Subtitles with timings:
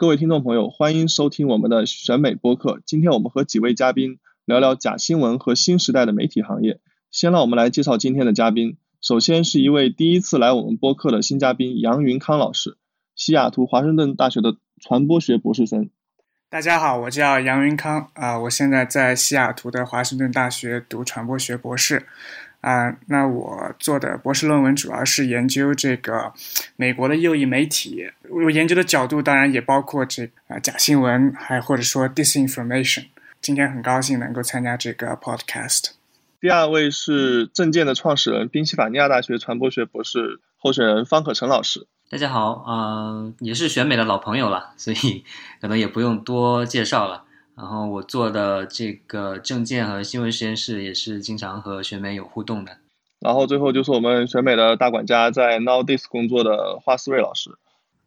[0.00, 2.80] 各位听众朋友，欢迎收听我们的选美播客。
[2.86, 6.80] 今天我们和几位嘉宾聊聊假新闻和新时代的媒体行业。
[7.10, 8.78] 先让我们来介绍今天的嘉宾。
[9.02, 12.78] 首先是一位第一次来我们播客的新嘉宾杨云康老师，
[13.14, 15.90] 西雅图华盛顿大学的传播学博士生。
[16.48, 22.06] 大家好，我叫杨云康啊，我现在在西雅图的华盛顿大学读传播学博士。
[22.60, 26.32] 啊，那我做的博士论文主要是研究这个
[26.76, 33.06] 美国的右翼媒体，我研究的角度当然也包括这啊假新闻，还或者说 disinformation。
[33.40, 35.92] 今天很高兴能够参加这个 podcast。
[36.38, 41.86] 第二位是证件的创始人，宾夕法尼亚大学传播学博士候选人方可成老师。
[42.10, 45.24] 大家好，嗯，也是选美的老朋友了，所以
[45.60, 47.24] 可能也不用多介绍了。
[47.56, 52.78] 然后我做的这个证件和新闻实验室也是经常和选美有互动的。
[53.20, 57.50] 然后最后就是我们选美的大管家，在 Nowthis 工作的华思睿老师。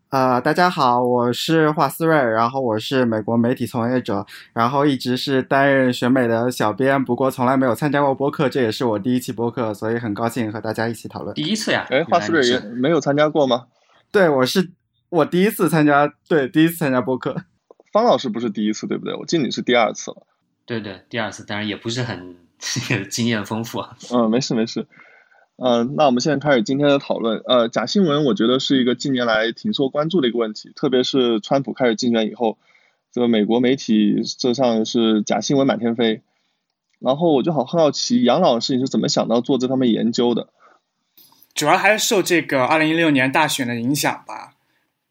[0.10, 11.34] 啊，大家好，我是华思睿，然后我是美国媒体从业者，然后一直是担任选美的小编，不过从来没有参加过播客，这也是我第一期播客，所以很高兴和大家一起讨论。
[11.34, 11.88] 第一次呀？
[11.90, 13.66] 哎，华思睿也没有参加过吗？
[14.12, 14.72] 对，我是
[15.10, 17.36] 我第一次参加，对，第一次参加播客。
[17.94, 19.14] 方老师不是第一次，对不对？
[19.14, 20.28] 我记得你是第二次了。
[20.66, 22.36] 对对，第二次，当然也不是很
[23.10, 23.96] 经验丰富啊。
[24.12, 24.88] 嗯，没事没事。
[25.58, 27.42] 嗯，那我们现在开始今天的讨论。
[27.46, 32.58] 呃，假新闻我觉得是一个近年来挺受关注的一个问题，特别是川普开始竞选以后，
[33.12, 36.22] 这个美国媒体这上是假新闻满天飞。
[37.00, 40.50] 然后我就好很好奇，杨老师你是怎么想到做这方面研究的？
[41.54, 44.53] 主要还是受这个二零一六年大选的影响吧。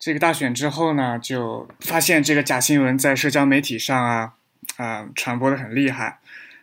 [0.02, 4.34] 这个大选之后呢，就发现这个假新闻在社交媒体上啊，
[4.76, 6.18] 啊传播的很厉害，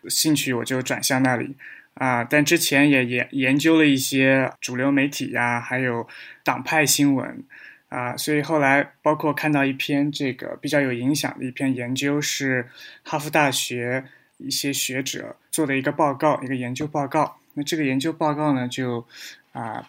[0.09, 1.55] 兴趣我就转向那里
[1.93, 2.21] 啊。
[2.21, 6.05] 但之前也研研究了一些主流媒体呀，还有
[6.43, 7.41] 党派新闻
[7.87, 12.67] 啊，所以后来包括看到一篇这个比较有影响的一篇研究，是
[13.03, 14.03] 哈佛大学
[14.35, 17.37] 一些学者做的一个报告，一个研究报告。
[17.53, 19.07] 那这个研究报告呢，就
[19.53, 19.87] 啊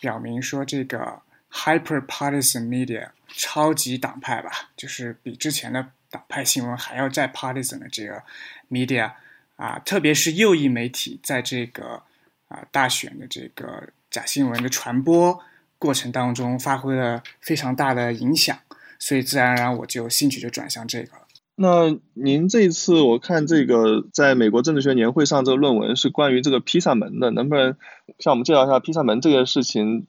[0.00, 1.22] 表明说这个。
[1.50, 8.22] Hyper-partisan media，超级党派吧，就是比之前的党派新闻还要再 partisan 的这个
[8.70, 9.12] media
[9.56, 12.02] 啊，特别是右翼媒体，在这个
[12.48, 15.40] 啊大选的这个假新闻的传播
[15.78, 18.58] 过程当中，发挥了非常大的影响，
[18.98, 21.12] 所以自然而然我就兴趣就转向这个。
[21.56, 27.74] 那您这一次我看这个在美国政治学年会上这个论文是关于这个披萨门的，能不能
[28.18, 30.06] 向我们介绍一下披萨门这个事情？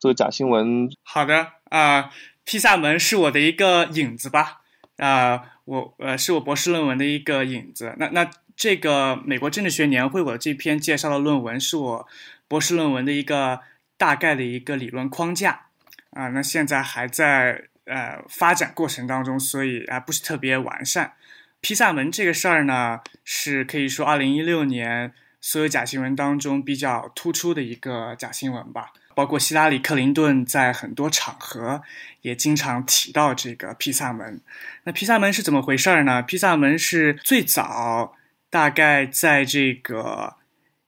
[0.00, 2.10] 这个假新闻，好的啊，
[2.44, 4.60] 披萨门是我的一个影子吧，
[4.96, 7.94] 啊，我呃是我博士论文的一个影子。
[7.98, 12.08] 那那这个美国政治学年会我这篇介绍的论文是我
[12.46, 13.60] 博士论文的一个
[13.96, 15.66] 大概的一个理论框架
[16.10, 21.14] 啊，那现在还在呃发展过程当中，所以啊不是特别完善。
[21.60, 28.92] 披萨门这个事儿呢，是可以说二零一六年所有假新闻当中比较突出的一个假新闻吧。
[29.18, 31.82] 包括希拉里·克林顿在很多场合
[32.22, 34.40] 也经常提到这个披萨门。
[34.84, 36.22] 那披萨门是怎么回事呢？
[36.22, 38.14] 披萨门是最早
[38.48, 40.36] 大概在这个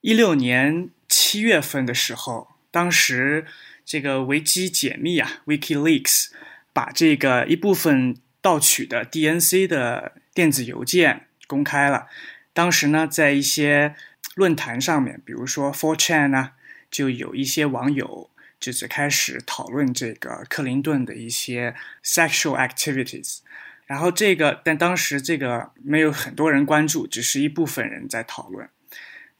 [0.01, 3.47] 一六年七月份的时候，当时
[3.85, 6.29] 这个维基解密啊，WikiLeaks
[6.73, 12.07] 把这个一部分盗取的 DNC 的电子邮件公开了。
[12.53, 13.97] 当时呢，在一些
[14.37, 16.53] 论坛上面，比如说 4chan 啊。
[16.91, 18.29] 就有一些网友
[18.59, 21.75] 就是开始讨论这个克林顿的一些
[22.05, 23.39] sexual activities，
[23.87, 28.69] 然后这个但当时这个没有很多人关注，只是一部分人在讨论。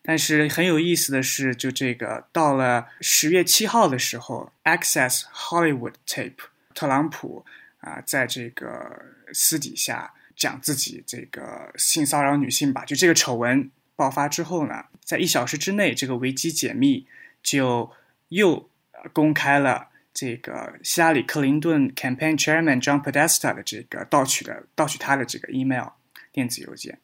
[0.03, 6.37] 但是很有意思的是，就这个到了十月七号的时候，Access Hollywood Tape，
[6.75, 7.45] 特朗普
[7.81, 9.05] 啊，在这个
[9.35, 17.07] 私底下讲自己这个性骚扰女性吧，就这个丑闻爆发之后呢，在一小时之内，这个维基解密。
[17.43, 17.91] 就
[18.29, 18.69] 又
[19.13, 25.89] 公开了这个希拉里·克林顿 campaign chairman John Podesta 的这个盗取的盗取他的这个 email
[26.33, 26.99] 电子邮件。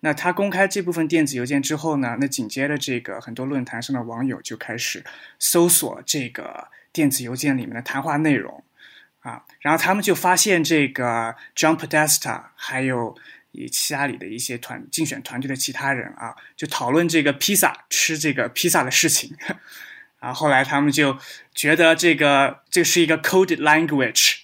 [0.00, 5.02] 那他公开这部分电子邮件之后呢，那紧接着这个很多论坛上的网友就开始
[5.38, 8.62] 搜索这个电子邮件里面的谈话内容
[9.20, 13.16] 啊，然后他们就发现这个 John Podesta 还有
[13.54, 19.34] 以其他里的一些团竞选团队的其他人啊，就讨论这个披萨吃这个披萨的事情。
[20.20, 21.18] 啊，后来他们就
[21.54, 24.36] 觉得这个这是一个 coded language，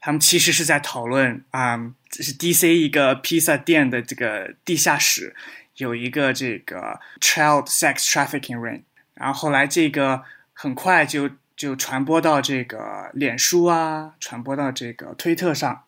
[0.00, 1.76] 他们其实是在讨论啊，
[2.08, 5.34] 这是 DC 一个披萨店的这个地下室
[5.76, 8.82] 有一个这个 child sex trafficking ring，
[9.14, 10.22] 然后后来这个
[10.52, 15.83] 很快就就传播到这个脸书啊，传播到这个推特上，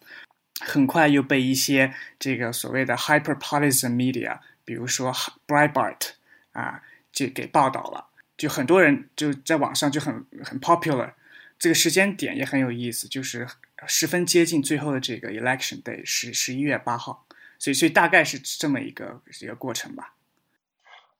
[0.61, 5.13] 很快又被一些这个所谓的 hyper partisan media，比如说
[5.47, 6.11] Breitbart
[6.53, 6.83] 啊，
[7.13, 8.07] 就给报道了。
[8.37, 11.13] 就很多人就在网上就很很 popular，
[11.59, 13.47] 这个时间点也很有意思，就是
[13.87, 17.27] 十分接近最后的这个 election day，十十一月八号，
[17.59, 20.13] 所以所以大概是这么一个一个过程吧。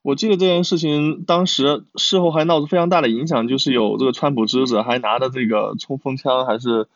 [0.03, 6.87] 我记得这件事情当时事后还闹出非常大的影响，就是有这个川普之子还拿着这个冲锋枪，还是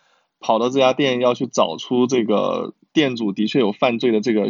[0.40, 4.48] 跑到这家店要去找出这个店主的确有犯罪的这个。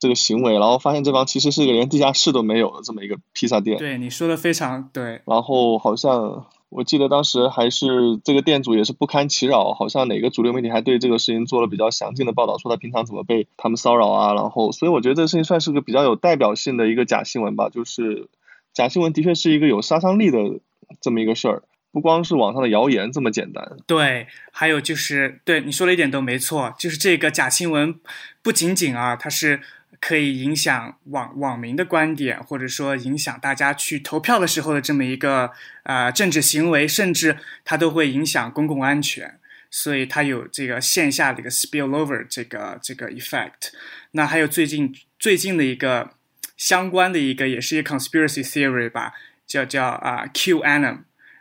[0.00, 3.78] 这个行为，然后发现这帮其实是个连地下室都没有的这么一个披萨店。
[3.78, 5.22] 对，你说的非常对。
[5.24, 14.34] 然后好像我记得当时还是这个店主也是不堪其扰，好像哪个主流媒体还对这个事情做了比较详尽的报道，说他平常怎么被他们骚扰啊。
[14.34, 17.68] 然后，所以我觉得这个事情算是个比较有代表性的一个假新闻吧。
[17.68, 18.28] 就是
[18.72, 20.60] 假新闻的确是一个有杀伤力的
[21.00, 21.62] 这么一个事儿，
[21.92, 23.64] 不光是网上的谣言这么简单。
[23.86, 27.98] 对，还有就是对你说的一点都没错，就是这个假新闻
[28.42, 29.60] 不仅仅啊，它是。
[30.00, 35.50] 可以影响网网民的观点，或者说影响大家去投票的时候的这么一个
[35.82, 39.40] 呃政治行为，甚至它都会影响公共安全，
[39.72, 43.72] 所以它有这个线下的一个 spillover 这个这个 effect。
[44.12, 46.10] 那还有最近最近的一个
[46.56, 49.14] 相关的一个也是一个 conspiracy theory 吧，
[49.48, 50.98] 叫叫啊 QAnon。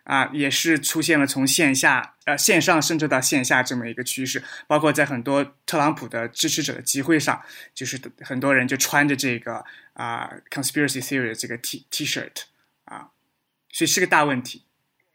[0.08, 7.42] 啊，也是出现了从线下呃线上甚至到线下这么一个趋势，包括在很多特朗普的支持者的集会上，
[7.76, 12.44] 就是很多人就穿着这个啊 conspiracy theory 这个 T T shirt
[12.86, 13.10] 啊，
[13.70, 14.64] 所以是个大问题。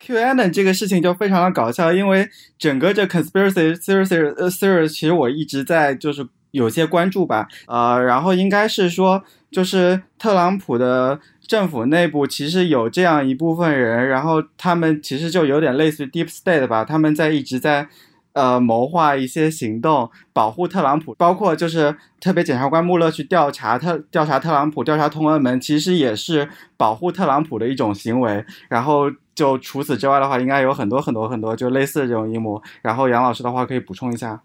[0.05, 2.29] QAnon 这个事情就非常的搞笑，因为
[2.59, 11.19] 整个这 conspiracy theory 呃 theory 其实我一直在就是有些关注吧，呃，然后应该是说就是特朗普的。
[11.53, 17.87] 政府内部其实有这样一部分人，然后他们其实就有点类似于 Deep State 吧，他们在一直在，
[18.33, 28.43] 呃，谋划一些行动，保护特朗普，包括就是特别检察官穆勒去调查特调查特朗普，调查通俄门，其实也是保护特朗普的一种行为。
[28.71, 32.63] 然后就除此之外的话，应该有很多很多很多就类似的这种阴谋。
[32.81, 34.41] 然后杨老师的话可以补充一下。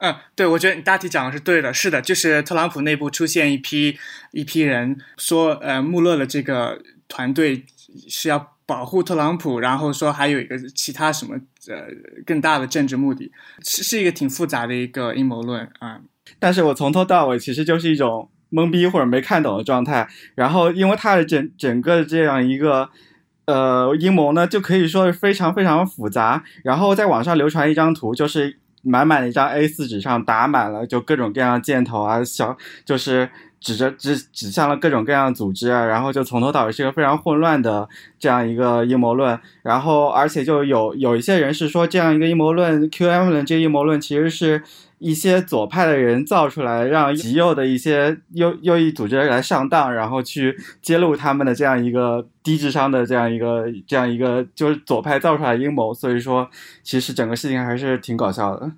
[0.00, 3.98] 嗯，对，我觉得你大体讲的是对的，是的，就是特朗普内部出现一批
[4.32, 7.66] 一批人说，呃，穆勒的这个团队
[8.08, 11.36] 是要保护特朗普，然后说还有一个其他什么
[11.68, 11.84] 呃
[12.24, 13.30] 更大的政治目的，
[13.62, 16.00] 是是一个挺复杂的一个阴谋论啊。
[16.38, 22.88] 但是我从头到尾其实就是一种懵逼或者没看懂的状态，然后因为他的整整个这样一个
[23.44, 28.59] 呃阴谋呢，就可以说是非常非常复杂，然后在网上流传一张图，就是。
[28.82, 33.28] 满满的一张 A 四纸上打满了，就各种各样的箭头啊，小就是
[33.60, 37.88] 指着指指向了各种各样的组织啊，然后就从头到尾是一个非常混乱的
[38.18, 44.62] 这样一个阴谋论，然后而且就有有一些人是说这样一个阴谋论，QM 的这个阴谋论其实是。
[45.00, 55.94] 一些左派的人造出来，让极右的一些右右翼组织来上当，然后去揭露他们的这样一个低智商的这样一个这样一个就是左派造出来阴谋。
[55.94, 56.50] 所以说，
[56.82, 58.72] 其实整个事情还是挺搞笑的。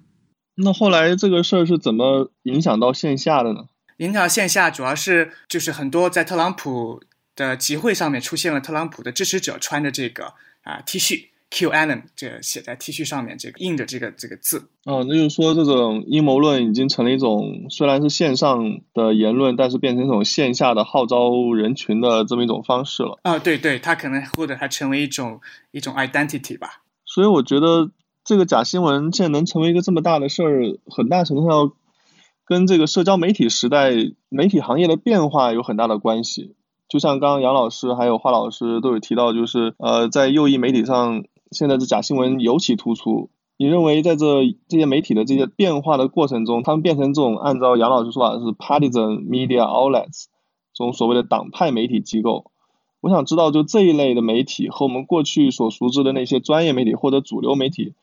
[0.55, 3.65] 那后来这个事儿是怎么影响到线下的呢？
[3.97, 7.03] 影响线下主要是就是很多在特朗普
[7.35, 11.32] 的集会上面出现了特朗普的支持者穿着这个啊 T 恤。
[11.55, 14.71] Q Allen 这写在 T 恤上面，这个印着这个这个字。
[14.87, 23.19] 哦，那就是说这种阴谋论已经成了一种，虽然是线上的言论，但是变成一种线下的号召人群的这么一种方式了。
[23.23, 25.43] 啊，对对，它可能或者它成为一种
[25.73, 26.83] 一种 identity 吧。
[27.05, 27.91] 所以我觉得
[28.25, 31.73] 这个假新闻现在能成为一个这么大的事儿，很大程度上
[32.47, 33.93] 跟这个社交媒体时代、
[34.31, 36.55] 媒体行业的变化有很大的关系。
[36.89, 41.25] 就像刚刚杨老师还有华老师都有提到，就是呃，在右翼媒体上。
[41.53, 43.31] 现在这假新闻尤其突出。
[43.59, 44.27] 你认为在这
[44.67, 50.25] 这些媒体的这些变化的过程中，他们变成这种按照杨老师说法是 partisan media outlets，
[50.75, 52.51] 这种所谓的党派媒体机构。
[53.03, 57.95] 我想知道，就这一类的媒体和我们过去所熟知的那些专业媒体或者主流媒体，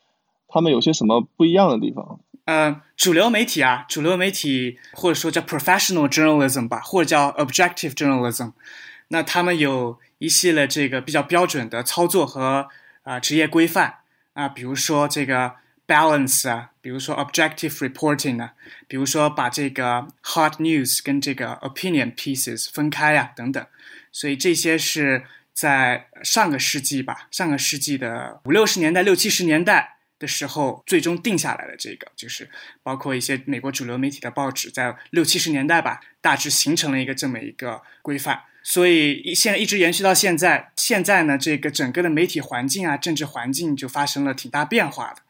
[0.48, 2.22] 他们有些什么不一样的地方？
[2.46, 8.53] 嗯，主流媒体啊，主流媒体或者说叫 professional journalism 吧，或者叫 objective journalism，
[9.10, 12.68] 那他们有一系列这个比较标准的操作和。
[13.10, 14.01] 啊职业规范
[14.34, 15.56] 啊，比如说这个
[15.88, 18.54] balance 啊，比如说 objective reporting 啊，
[18.88, 23.66] 比如说把这个 hot news 跟这个 opinion pieces 分开啊等等，
[24.12, 25.24] 所以这些是
[25.54, 29.96] 在上个世纪吧，上个世纪的五六十年代、六七十年代。
[30.20, 32.50] 的时候，最终定下来的这个，就是
[32.84, 40.72] 包括一些美国主流媒体的报纸，在六七十年代吧，大致形成了一个这么一个规范，所以现在一直延续到现在。
[40.76, 45.22] 现在呢，这个整个的媒体环境啊，政治环境就发生了挺大变化的，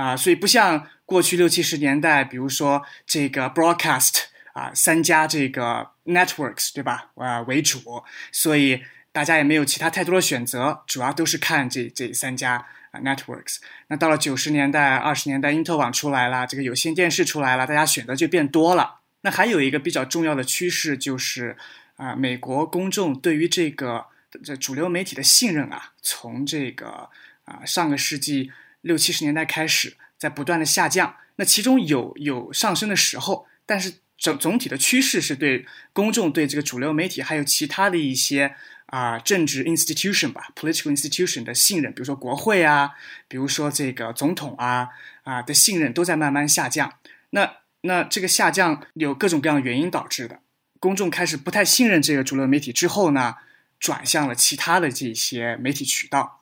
[0.00, 12.64] 啊，所以不像过去六七十年代，比如说这个 broadcast 啊，三家这个 networks 对吧，啊为主，所以大家也没有其他太多的选择，主要都是看这这三家。
[12.96, 13.56] Networks，
[13.88, 19.00] 那到了九十年代、二十年代，因特网出来了，这个有线电视出来了，大家选择就变多了。
[19.20, 21.58] 那还有一个比较重要的趋势就是，
[21.96, 24.06] 啊，美国公众对于这个
[24.44, 27.10] 这主流媒体的信任啊，从这个
[27.44, 31.16] 啊上个世纪六七十年代开始，在不断的下降。
[31.36, 38.56] 那其中有有上升的时候，但是总总体的趋势是对公众对这个主流媒体还有其他的一些。
[38.86, 42.92] 啊，政治 institution 吧，political institution 的信任，比如说国会啊，
[43.26, 44.90] 比如说这个总统啊，
[45.24, 46.94] 啊的信任都在慢慢下降。
[47.30, 50.38] 那那这个下降有各种各样原因导致的。
[50.80, 53.36] 公众开始不太信任这个主流媒体之后呢，
[53.78, 56.40] 转向了其他的这些媒体渠道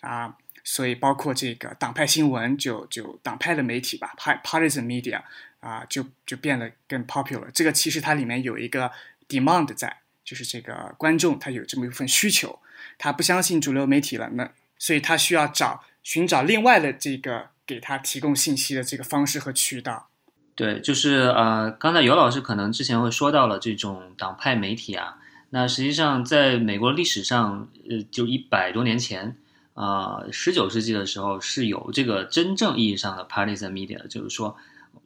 [0.00, 5.22] 啊，所以包括这个党派新闻，就就党派的媒体吧，partisan media
[5.60, 7.50] 啊，就就变得更 popular。
[7.52, 8.90] 这个其实它里面有一个
[9.28, 9.98] demand 在。
[10.26, 12.58] 就是这个观众他有这么一份需求，
[12.98, 20.08] 他不相信主流媒体了，那所以他需要找寻找另外的这个给他提供信息的这个方式和渠道。
[20.56, 25.18] 对，就是呃，刚才尤老师可能之前会说到了这种党派媒体啊，
[25.50, 29.36] 那实际上在美国历史上，呃，就一百多年前
[29.74, 34.56] 啊，十九世纪的时候是有这个真正意义上的 partisan media，就是说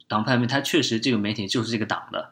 [0.07, 2.31] 党派媒体它确实这个媒体就是这个党的。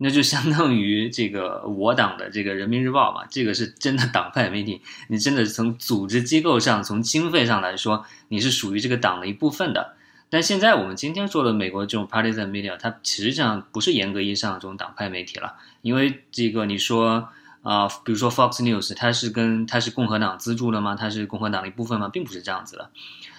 [0.00, 9.94] 那就相当于这个我党的这个人民日报嘛，这个是真的党派媒体，你真的从组织机构上、从经费上来说，你是属于这个党的一部分的。
[10.30, 17.28] 但现在我们今天说的美国这种 partisan media，它实际上不是严格意义上这种党派媒体了，因为这个你说
[17.62, 20.94] 啊，比如说 Fox News，它是跟它是共和党资助的吗？
[20.94, 22.08] 它是共和党的一部分吗？
[22.08, 22.90] 并不是这样子的，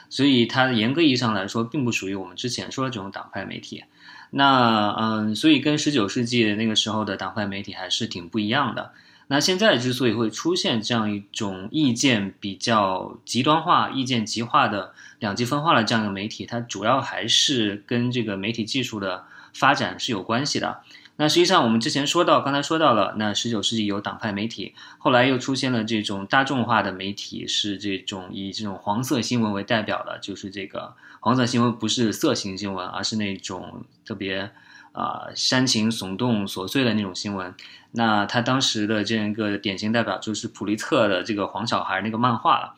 [0.09, 3.83] 所以它严格意义上来说，并不属于我们之前说的这种党派媒体。
[4.31, 8.93] 那嗯，所以跟十九世纪那个时候的党派媒体还是挺不一样的。
[9.31, 20.81] 那现在之所以会出现这样一种意见比较极端化、意见极化的两极分化的这样一个媒体，它主要还是跟这个媒体技术的发展是有关系的。
[21.17, 34.49] 那实际上，我们之前说到，刚才说到了，那十九世纪有党派媒体，后来又出现了这种大众化的媒体，是这种以这种黄色新闻为代表的，就是这个黄色新闻不是色情新闻，而是那种特别
[34.93, 37.53] 啊煽情、耸动、琐碎的那种新闻。
[37.91, 42.75] 那他当时的这样一个典型代表就是普利策的这个黄小孩那个漫画了。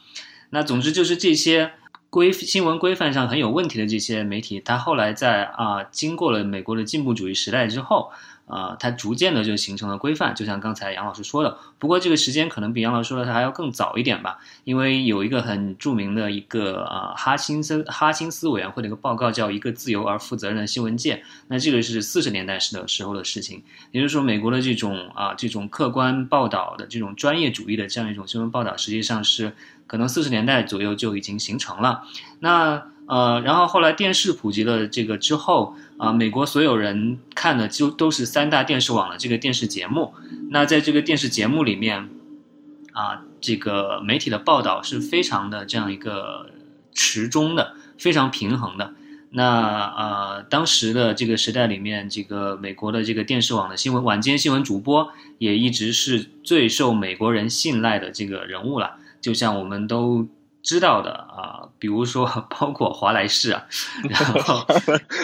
[0.50, 1.74] 那总之就是这些。
[2.12, 8.12] 规新闻规范上很有问题的这些媒体，他后来在啊经过了美国的进步主义时代之后，
[8.51, 10.36] 啊，它逐渐的就形成了规范。
[10.36, 21.15] 就像刚才杨老师说的，不过这个时间可能比杨老师说的它还要更早一点吧，因为有一个很著名的一个啊哈辛森哈辛斯委员会的一个报告，叫《一个自由而负责任的新闻界》。
[21.48, 29.53] 那这个是四十年代时的时候的事情，也就是说，美国的这种啊这种客观报道的这种专业主义的这样一种新闻报道，实际上是。
[29.88, 32.03] 可能四十年代左右就已经形成了，
[32.39, 40.13] 那呃，然后后来电视普及了这个之后啊，美国所有人看的就都是三大电视网的这个电视节目。
[40.50, 42.10] 那在这个电视节目里面
[42.93, 46.50] 啊，这个媒体的报道是非常的这样一个
[46.93, 48.93] 持中的，非常平衡的。
[49.34, 58.98] 那呃，当时的这个时代里面，这个美国的这个电视网的新闻晚间新闻主播也一直是最受美国人信赖的这个人物了。
[59.22, 60.27] 就像我们都
[60.63, 63.63] 知道的啊，比如说包括华莱士啊，
[64.10, 64.65] 然后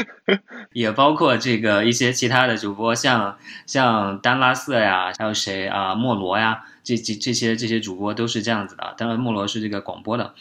[0.74, 8.94] 也包括这个一些其他的主播，像像丹拉瑟呀，还有谁啊，莫罗呀，这这这些这些主播都是这样子的。
[8.98, 10.34] 当然，莫罗是这个广播的。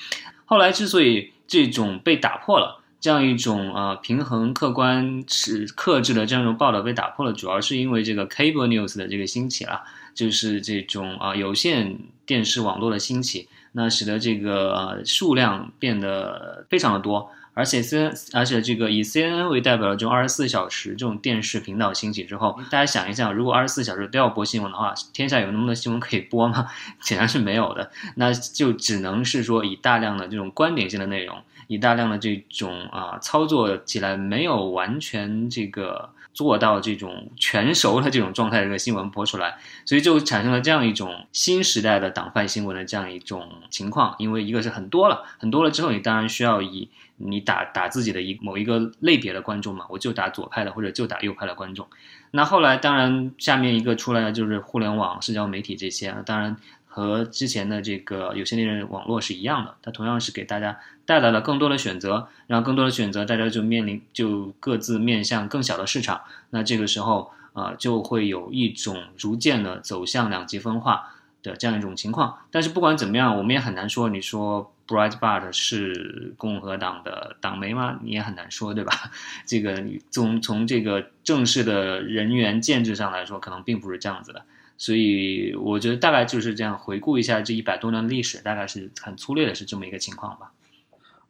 [0.45, 9.83] 后来之所以这种被打破了，这样一种啊平衡、客观、是克制的这样一种报道被打破了，主要是因为这个 cable news 的这个兴起了。
[10.15, 13.49] 就是这种啊有线电视网络的兴起，
[13.79, 26.67] 那使得这个数量变得非常的多，而且 C，而且这个以 CNN 为代表的这种二十四小时这种电视频道兴起之后，大家想一想，如果二十四小时都要播新闻的话，天下有那么多新闻可以播吗？
[27.03, 36.09] 显然是没有的，那就只能是说以大量的这种观点性的内容，以大量的这种啊操作起来没有完全这个。
[36.37, 44.15] 做到这种全熟的这种状态，这个新闻播出来，所以就产生了这样一种新时代的党派新闻的这样一种情况。
[44.19, 51.89] 因为一个是很多了，很多了之后，你当然需要以你打打自己的一某一个类别的观众嘛，我就打左派的或者就打右派的观众。
[52.33, 56.55] 那后来当然下面一个出来的就是互联网、社交媒体这些，当然。
[56.97, 71.13] 和之前的这个有线电视网络是一样的，它同样是给大家带来了更多的选择，然后更多的选择，大家就面临就各自面向更小的市场，那这个时候啊就会有一种逐渐的走向两极分化
[71.43, 72.39] 的这样一种情况。
[72.51, 77.99] 但是不管怎么样，我们也很难说，你说 Breitbart 是共和党的党媒吗？
[78.03, 78.95] 你也很难说，对吧？
[79.45, 84.47] 这个从从这个正式的人员建制上来说，可能并不是这样子的。
[84.79, 90.53] 所以我觉得大概就是这样，回顾一下这一百多年的历史，大概是很粗略的是这么一个情况吧。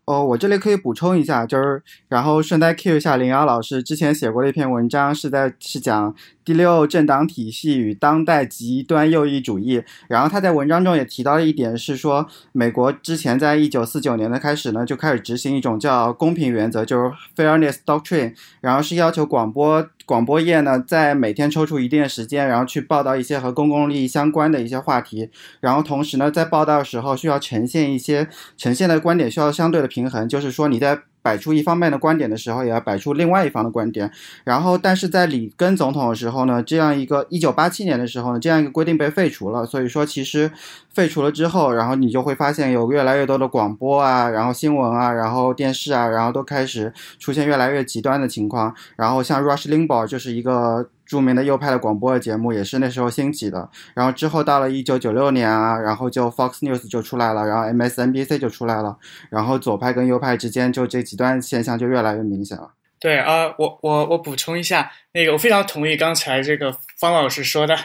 [0.05, 6.15] 哦，我这里可以补充一下，就是然后顺带 cue 一下林瑶老师之前写过的一篇文章，是在是讲
[6.47, 9.83] 第六政党体系与当代极端右翼主义。
[10.09, 19.87] 然后他在文章中也提到了一点，是说美国之前在一九四九年的开始呢，就开始执行一种叫公平原则，就是 fairness doctrine，然后是要求广播。
[20.07, 31.01] 广播业呢，在每天抽出一定的时间，然后去报道一些和公共利益相关的一些话题，然后同时呢，在报道的时候需要呈现一些呈现的观点需要相对的平衡，就是说你在。
[31.27, 34.09] 摆出一方面的观点的时候，也要摆出另外一方的观点。
[34.45, 39.67] 然后，但是在里根总统的时候呢，这样一个一九八七年的时候呢，这样一个规定被废除了。
[39.67, 40.49] 所以说，其实
[40.95, 48.73] 废除了之后，然后你就会发现有越来越多的广播啊，然后新闻啊，然后电视啊，然后都开始出现越来越极端的情况。
[48.95, 50.89] 然后像 Rush Limbaugh 就是一个。
[51.07, 58.99] 著名的右派的广播的节目也是那时候兴起的，然后之后到了一九九六年啊，然后就 Fox News 就出来了，然后 MSNBC 就出来了，
[59.31, 62.73] 然后左派跟右派之间就这极端现象就越来越明显了。
[62.99, 67.77] 对啊，我我我补充一下，那个我非常同意刚才这个方老师说的，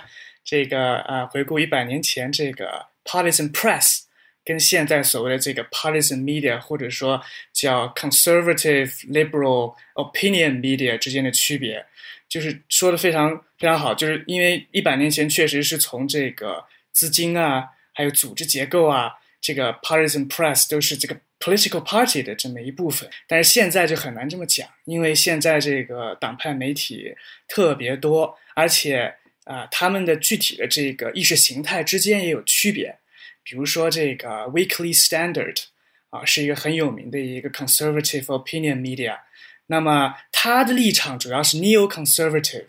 [0.44, 4.04] 这个呃，回顾一百年前这个 partisan press
[4.52, 7.22] 跟现在所谓的这个 partisan media 或者说
[7.54, 11.86] 叫 conservative liberal opinion media 之间的区别。
[12.28, 19.12] 就是说的非常非常好，就是因为一百年前确实是从这个资金啊，还有组织结构啊，
[19.42, 27.14] 这个 partisan press 都是这个 political party 的这么一部分，但是现在就很难这么讲，因为现在这个党派媒体
[27.50, 32.96] 特别多，而且啊，他们的具体的这个意识形态之间也有区别，
[33.44, 35.64] 比如说这个 Weekly Standard
[36.10, 39.20] 啊，是一个很有名的一个 conservative opinion media。
[39.68, 42.68] 那么他的立场主要是 neo-conservative，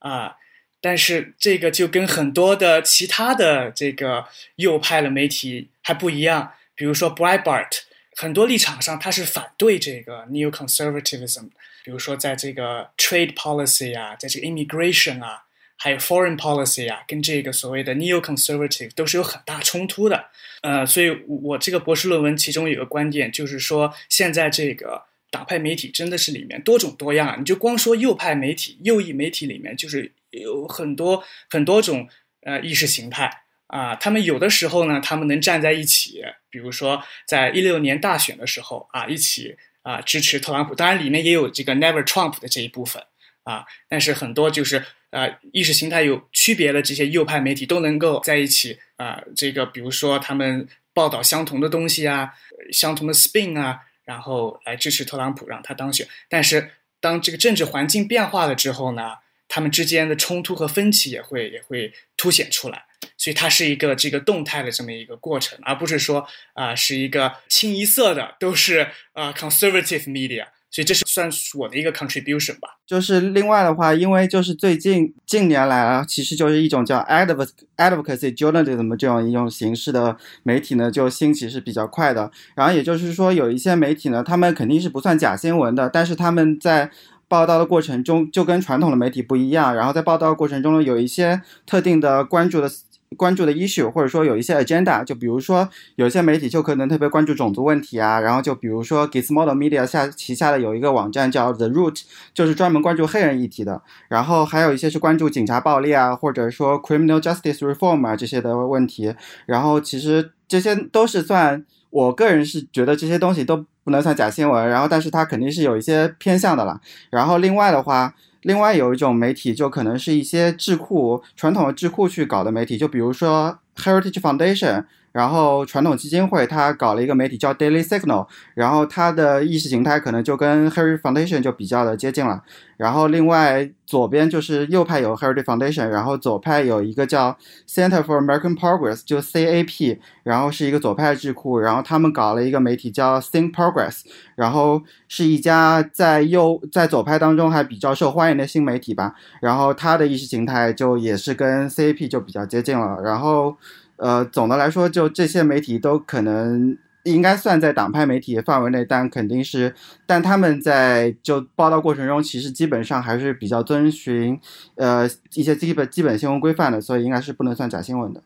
[0.00, 0.36] 啊，
[0.80, 6.54] 但是这个就跟很多的其他的这个右派的媒体还不一样。
[6.74, 7.82] 比如说 Breitbart，
[8.16, 11.50] 很多立场上他是反对这个 neo-conservatism。
[11.84, 15.44] 比如说在这个 trade policy 啊，在这个 immigration 啊，
[15.82, 20.26] 还有 foreign policy 啊，跟这个所谓的 neo-conservative 都是有很大冲突的。
[20.62, 25.04] 呃，所以我这个博士论文其中有个观点就是说，现在这个。
[25.32, 27.36] 党派媒体真的是里面多种多样啊！
[27.38, 32.06] 你就光说右派媒体、右翼媒体里面，就是有很多很多种
[32.42, 33.30] 呃意识形态
[33.68, 33.96] 啊。
[33.96, 40.74] 他们有的时候呢，他们能站在一起，比如说在一六年大选的时候啊，一起啊支持特朗普。
[40.74, 43.02] 当然里面也有这个 Never Trump 的这一部分
[43.44, 49.22] 啊，但是很多就是呃意识形态有区别的这些右派媒体都能够在一起啊。
[49.36, 52.34] 这个比如说他们报道相同的东西啊，
[52.72, 53.82] 相同的 spin 啊。
[54.04, 56.06] 然后来支持特朗普，让他当选。
[56.28, 59.12] 但是当这个政治环境变化了之后呢，
[59.46, 62.84] 他们之间的冲突和分歧也会也会凸显出来。
[63.16, 70.48] 所以它是一个这个动态的这么一个过程，而不是说啊是一个清一色的都是啊 conservative media。
[70.72, 72.70] 所以这是算是我的一个 contribution 吧。
[72.86, 82.30] 就是另外的话，因为就是最近近年来啊，其实就是一种叫 advocacy journalism 这样一种形式的媒体呢，就兴起是比较快的。
[82.56, 86.90] 然后也就是说，有一些媒体呢，他们肯定是不算假新闻的，但是他们在
[87.28, 89.76] 报道的过程中就跟传统的媒体不一样。
[89.76, 92.70] 然后在报道过程中呢，有一些特定的关注的。
[93.16, 102.02] 关注的 issue，或者说有一些 agenda，就比如说有些媒体就可能特别关注种族问题啊，然后就比如说 Gizmodo Media 下旗下的有一个网站叫 The Root，
[102.34, 103.82] 就是专门关注黑人议题的。
[104.08, 109.14] 然后还有一些是关注警察暴力啊，或者说 criminal justice reform 啊这些的问题。
[109.46, 114.68] 然后其实这些都是算，我个人是觉得这些东西都不能算假新闻。
[114.68, 116.80] 然后，但是它肯定是有一些偏向的了。
[117.10, 124.84] 然后，另外的话，另外有一种媒体就可能是一些智库传统的智库去搞的媒体，就比如说 Heritage Foundation。
[125.12, 132.42] 然后传统基金会它搞了一个媒体叫 Daily Signal，然后它的意识形态可能就跟 hero Foundation 就比较的接近了。
[132.78, 137.36] 然后另外左边就是右派有 hero Foundation，然后左派有一个叫
[137.68, 144.00] Center for American Progress，就 CAP，然后是一个左派智库，然后他们搞了一个媒体叫 Think Progress，
[144.34, 149.14] 然后是一家在右在左派当中还比较受欢迎的新媒体吧。
[149.40, 153.00] 然后它的意识形态就也是跟 CAP 就比较接近了。
[153.02, 153.54] 然后。
[154.02, 159.72] 呃，总的来说，就这些媒体都可能应该算在党派媒体范围内，但肯定是，
[160.06, 164.40] 但他们在就报道过程中，其实基本上还是比较遵循
[164.74, 168.20] 呃一些基本基本新闻规范的，所以应该是不能算假新闻的。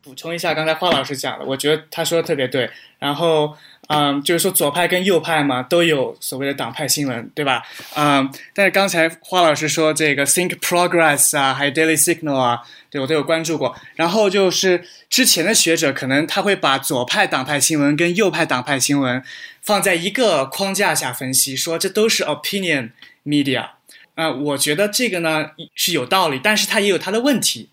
[0.00, 2.70] 补充一下，刚才花老师讲的，我觉得他说的特别对。
[2.98, 3.54] 然后。
[3.88, 7.62] 嗯，就是说左派跟右派嘛，都有所谓的党派新闻，对吧？
[7.94, 13.76] 嗯，但是刚才花老师说这个 Think Progress 啊，还有 Daily Signal 啊，对我都有关注过。
[13.94, 19.22] 然后就是之前的学者可能他会把左派党派新闻跟右派党派新闻
[19.62, 22.90] 放在一个框架下分析，说这都是 opinion
[23.24, 23.68] media。
[24.16, 27.68] 啊，我觉得这个呢是有道理，但是它也有它的问题，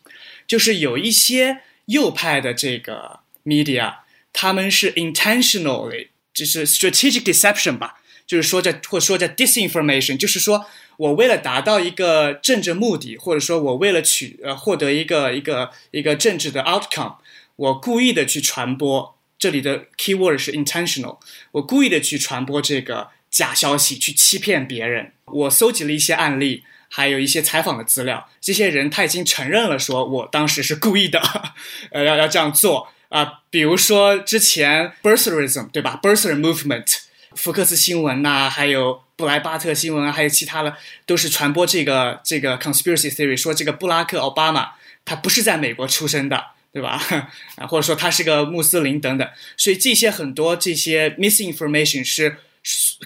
[0.45, 4.02] 就是有一些右派的这个 media。
[4.33, 10.65] 他们是 intentionally，就是 strategic deception 吧，就是说叫或说叫 disinformation，就是说
[10.97, 17.15] 我为了达到一个政治目的，或者说我为了取呃获得一个一个一个政治的 outcome，
[17.55, 21.19] 我故意的去传播，这里的 keyword 是 intentional，
[21.51, 25.11] 我故意的去传播这个假消息，去欺骗别人。
[25.25, 31.21] 我搜集了一些案例，还有一些采访的资料，这些人他已经承认了，说我当时是故意的，
[31.91, 32.89] 呃，要要这样做。
[33.13, 36.97] 啊，比如说之前 birtherism 对吧？birther movement，
[37.35, 44.71] 福克斯新闻呐，还有布莱巴特新闻啊，还有其他的，都是传播这个这个 conspiracy theory，说这个布拉克奥巴马
[45.05, 46.99] 他不是在美国出生的，对吧？
[47.57, 52.37] 啊，或者说他是个穆斯林等等，所以这些很多这些 misinformation 是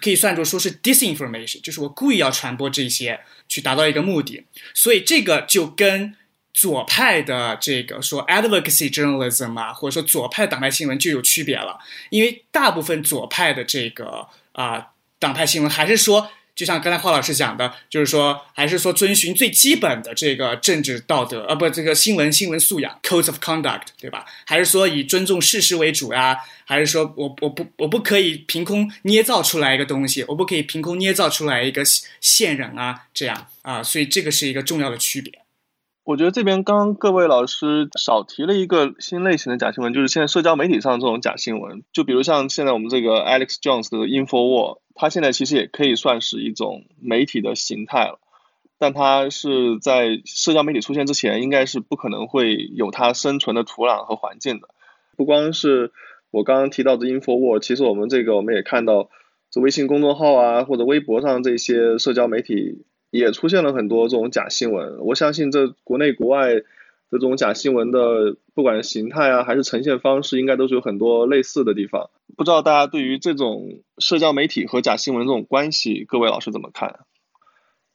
[0.01, 6.15] 可以算作说是 disinformation，就是我故意要传播这些去达到一个目的，所以这个就跟。
[6.57, 11.77] 左派的这个说 advocacy journalism 啊，或者说左派党派新闻就有区别了，
[12.09, 14.87] 因为大部分左派的这个啊
[15.19, 24.25] 党派新闻还是说，就像刚才华老师讲的，就是说还是说遵循最基本的这个政治道德啊，不，这个新闻新闻素养 codes of conduct，对吧？
[24.47, 26.39] 还是说以尊重事实为主呀？
[26.65, 31.83] 还是说我我不我不可以凭空捏造出来一个东西，我不可以凭空捏造出来一个
[32.19, 33.03] 线人啊？
[33.13, 35.31] 这样啊，所以这个是一个重要的区别。
[36.07, 41.83] 我觉得这边刚刚各位老师少提了一个新类型的假新闻，就是现在社交媒体上这种假新闻。
[41.91, 48.21] 就比如像现在我们这个 Alex Jones 的 Infowar，它现在其实也可以算是一种媒体的形态了。
[48.77, 54.69] 但它是在社交媒体出现之前，应该是不可能会有它生存的土壤和环境的。
[55.17, 55.91] 不光是
[56.31, 59.09] 我刚刚提到的 Infowar，其实我们这个我们也看到，
[59.51, 62.85] 这微信公众号啊或者微博上这些社交媒体。
[63.09, 66.55] 也出现了很多这种假新闻，我相信这国内国外
[67.09, 72.09] 这种假新闻的，不管形态啊还是呈现方式，应该都是有很多类似的地方。
[72.35, 76.99] 不知道大家对于这种社交媒体和假新闻这种关系，各位老师怎么看？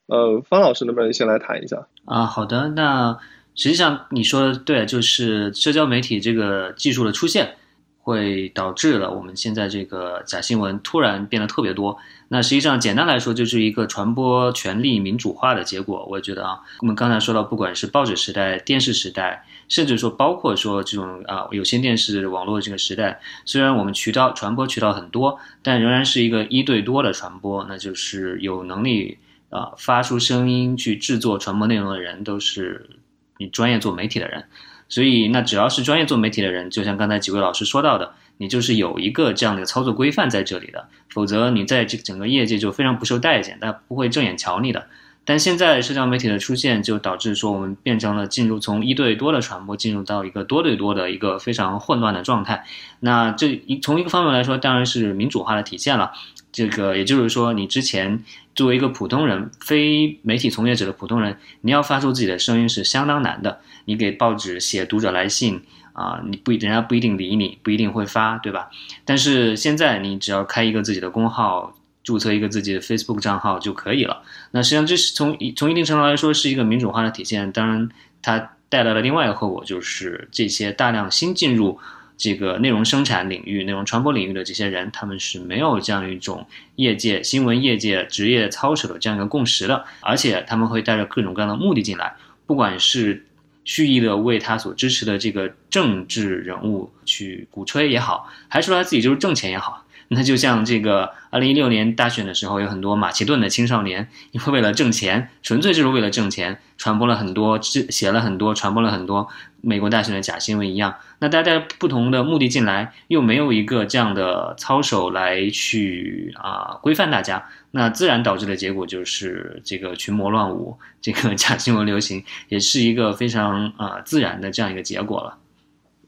[0.07, 1.87] 呃，方老师能不能先来谈一下？
[2.07, 2.69] 啊，好的。
[2.71, 3.19] 那
[3.55, 7.57] 实际上你说的对，就是社交媒体这个技术的出现。
[8.03, 11.97] 会导致了我们现在这个假新闻突然变得特别多。
[12.29, 16.05] 那实际上简单来说，就是一个传播权力民主化的结果。
[16.11, 27.65] 我觉得啊，我们刚才说到，不管是报纸时代、电视时代，甚至说包括说这种啊有线电视、网络这个时代，虽然我们渠道传播渠道很多，但仍然是一个一对多的传播。
[27.69, 29.19] 那就是有能力
[29.51, 32.89] 啊发出声音去制作传播内容的人，都是
[33.37, 34.45] 你专业做媒体的人。
[34.93, 44.85] 所以，那只要是专业做媒体的人，就像刚才几位老师说到的，你就是有一个这样的操作规范在这里的，否则你在这整个业界就非常不受待见，大家不会正眼瞧你的。
[45.25, 52.67] 但现在社交媒体的出现，就导致说我们变成了进入从一对多的传播，进入到一个多对多的一个非常混乱的状态。
[53.01, 56.13] 那这一从一个方面来说，当然是民主化的体现了。
[56.53, 58.23] 这个也就是说，你之前
[58.55, 63.61] 作为一个普通人、非媒体从业者的普通人，你要发出自己的声音是相当难的。
[63.87, 65.63] 你给报纸写读者来信
[65.93, 68.71] 啊，你不人家不一定理你，不一定会发，对吧？
[69.05, 74.23] 但是现在你只要开一个自己的公号，注册一个自己的 Facebook 账号就可以了。
[74.51, 77.51] 那实际上这是从从一定程度来说是一个民主化的体现。
[77.53, 77.89] 当然，
[78.21, 81.79] 它带来了另外一个后果，就是这些大量新进入。
[82.23, 92.15] 这个内容生产领域、内容传播领域的这些人，他们是没有这样一种业界新闻业界职业操守的这样一个共识的，而且他们会带着各种各样的目的进来，
[92.47, 93.27] 不管是
[93.65, 99.82] 蓄意的为他所支持的这个政治人物去鼓吹也好，还是说他自己就是挣钱也好。
[100.15, 109.27] 那就像这个二零一六年大选的时候，有很多马其顿的青少年，因为为了挣钱，纯粹就是为了挣钱，传播了很多、写了很多、传播了很多
[109.63, 110.95] 美国大选的假新闻一样。
[111.21, 125.39] 那大家不同的目的进来，又没有一个这样的操守来去啊规范大家，那自然导致的结果就是这个群魔乱舞，这个 假新闻流行，也是一个非常啊自然的这样一个结果了。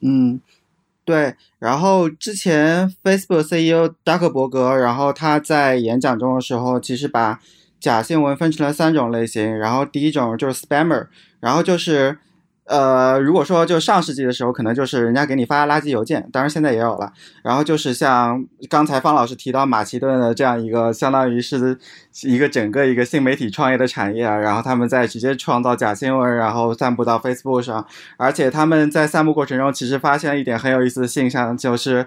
[0.02, 0.40] 嗯。
[1.04, 7.40] 对，然后之前 Facebook CEO 扎克伯格，然后他在演讲中的时候，其实把
[7.78, 11.06] 假新闻分成了三种类型，然后第一种就是 spammer，
[11.40, 12.18] 然后就是。
[12.66, 17.12] 呃，如果说就上世纪的时候，可能就是人家给你发垃圾邮件，当然现在也有了。
[17.42, 21.78] 然后就是像刚才方老师提到马其顿的这样一个，相当于是
[22.22, 32.06] 一个整个一个新媒体创业的产业，然后他们在直接创造假新闻，然后散布到 Facebook 上，而且他们在散布过程中，其实发现了一点很有意思的现象，就是。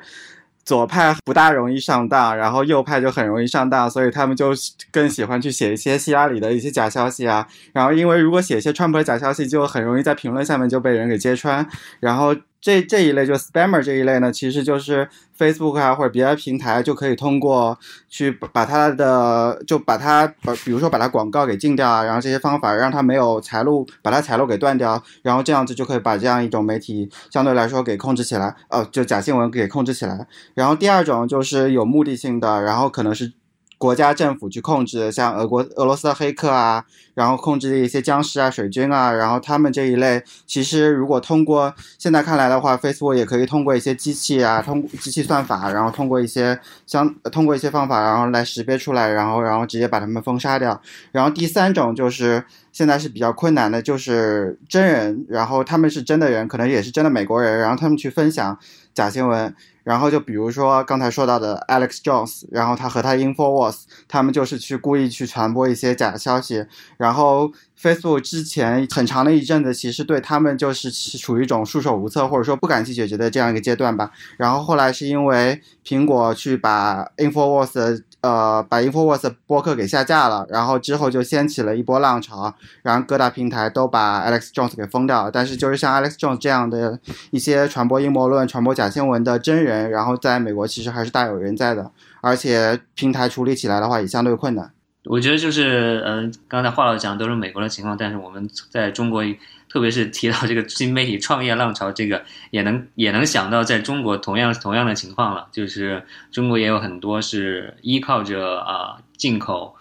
[0.67, 4.51] 左派不大容易上当，然后右派就很容易上当，所以他们就
[4.91, 7.47] 更喜欢去写一些希拉里的一些假消息啊。
[7.71, 11.65] 然后因为如果写一些川普的假消息，就很容易在评论下面就被人给揭穿，
[12.01, 12.35] 然后。
[12.59, 17.77] 这这一类就 spammer 这一类呢，其实就是 Facebook 啊或者别的平台就可以通过
[18.09, 30.27] 去把它的就把它把比如说把它广告给禁掉啊，然后这些方法让它没有财路，把它财路给断掉，然后这样子就可以把这样一种媒体相对来说给控制起来，哦，就假新闻给控制起来。
[30.53, 33.33] 然后第二种就是有目的性的，然后可能是。
[33.77, 50.81] 国家政府去控制，像俄国、俄罗斯的黑客啊，然后控制的一些僵尸啊、水军啊，然后他们这一类，其实如果通过现在看来的话，Facebook 也可以通过一些机器啊，通机器算法，然后通过一些相通过一些方法，然后来识别出来，然后然后直接把他们封杀掉。
[51.11, 58.57] 然后第三种就是现在是比较困难的，就是真人，然后他们是真的人，可能也是真的美国人，然后他们去分享
[58.97, 59.53] 假新闻。
[59.83, 66.65] 然后就比如说刚才说到的 Alex Jones，然后他和他 Infowars，他们就是去故意去传播一些假消息。
[66.97, 74.11] 然后 Facebook 之前很长的一阵子，其实对他们就是处于一种束手无策，或者说不敢去解决的这样一个阶段吧。
[74.37, 78.03] 然后后来是因为苹果去把 Infowars。
[78.27, 85.31] 呃，把 Infowars 播客给下架了，然后之后就掀起了一波浪潮，然后各大平台都把 Alex Jones 给封掉了。
[85.31, 86.99] 但是就是像 Alex Jones 这样的
[87.31, 94.69] 一些传播阴谋论、传播假新闻的真人，然后在美国其实还是大有人在的，而且平台处理起来的话也相对困难。
[95.05, 99.23] 我觉得就是，嗯，刚才华老讲都是美国的情况，但是我们在中国。
[99.69, 109.75] 特别是提到这个新媒体创业浪潮，这个也能也能想到，在中国同样同样的情况了，就是中国也有很多是依靠着啊进口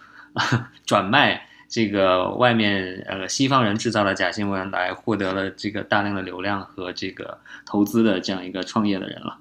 [0.85, 9.37] 转卖这个外面呃西方人制造的假新闻来获得了这个大量的流量和这个投资的这样一个创业的人了。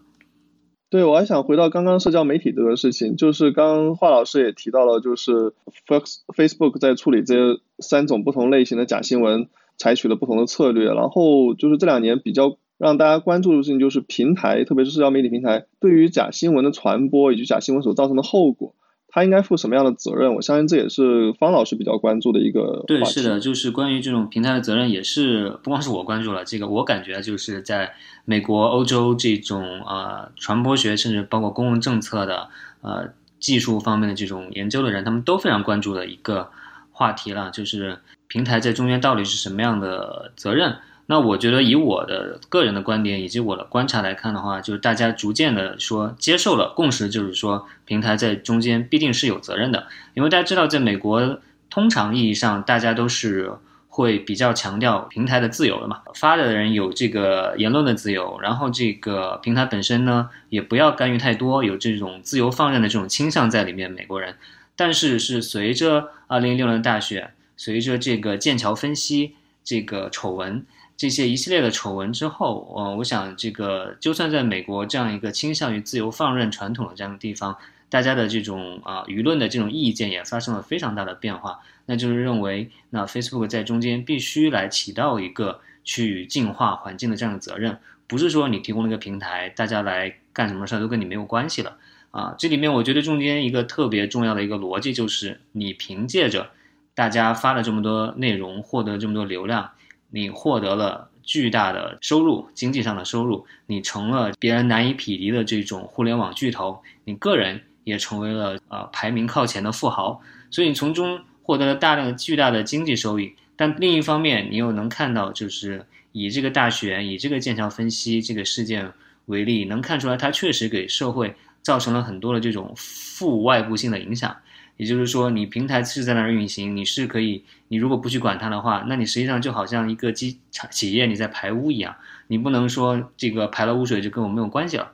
[0.88, 5.52] 对，我还想回到刚刚社交媒体这个事情，就是刚华老师也提到了，就是
[5.86, 9.48] Face Facebook 在处理这三种不同类型的假新闻。
[9.76, 18.74] 采取了不同的策略，然后就是这两年比较让大家关注的事情，就是平台，特别是社交媒体平台，对于假新闻的传播以及假新闻所造成的后果，
[19.08, 20.34] 它应该负什么样的责任？
[20.34, 22.84] 我相信这也是方老师比较关注的一个。
[22.86, 32.48] 对，是的，就是关于这种平台的责任，也是不光是我关注了，这个我感觉就是在美国、欧洲这种呃传播学，甚至包括公共政策的
[32.82, 33.08] 呃
[33.38, 36.50] 技术方面的这种研究的人，他们都非常关注的一个
[36.90, 37.98] 话题了，就是。
[38.28, 40.76] 平台在中间到底是什么样的责任？
[41.08, 49.86] 那我觉得以我的个人的观点以及我的观察来看的话，就是大家逐渐的说接受了共识，就是说平台在中间必定是有责任的。
[50.14, 51.38] 因为大家知道，在美国
[51.70, 53.52] 通常意义上，大家都是
[53.86, 63.88] 会比较强调平台的自由的嘛，发的人有这个言论的自由，然后这个平台本身呢也不要干预太多，有这种自由放任的这种倾向在里面。
[63.88, 64.34] 美国人，
[64.74, 67.32] 但是是随着二零一六年大选。
[67.56, 70.64] 随着这个剑桥分析这个丑闻，
[70.96, 77.56] 这些一系列的丑闻之后，呃，我想这个就算在美国这样一个倾向于自由放任传统的这样的地方，
[77.88, 81.60] 大家的这种啊舆论的这种意见也发生了非常大的变化。
[81.86, 91.76] 那就是认为，那 Facebook 在中间必须来起到一个去净化环境的这样的责任，不是说你提供了一个平台，大家来干什么事儿都跟你没有关系了
[92.10, 92.34] 啊。
[92.36, 96.50] 这里面我觉得中间一个特别重要的一个逻辑就是，你凭借着
[96.96, 99.70] 大家发了这么多内容，获得这么多流量，
[100.08, 113.34] 你获得了巨大的收入，经济上的收入，你成了别人难以匹敌的这种互联网巨头，你个人也成为了呃排名靠前的富豪，所以你从中获得了大量巨大的经济收益。
[113.56, 118.90] 但另一方面，你又能看到，就是以这个大选，以这个剑桥分析这个事件
[119.26, 124.34] 为例，能看出来它确实给社会造成了很多的这种负外部性的影响。
[124.76, 134.92] 也就是说，你平台是在那儿运行，你是可以，你如果不去管它的话，那你实际上就好像一个机厂企业你在排污一样，你不能说这个排了污水就跟我没有关系了。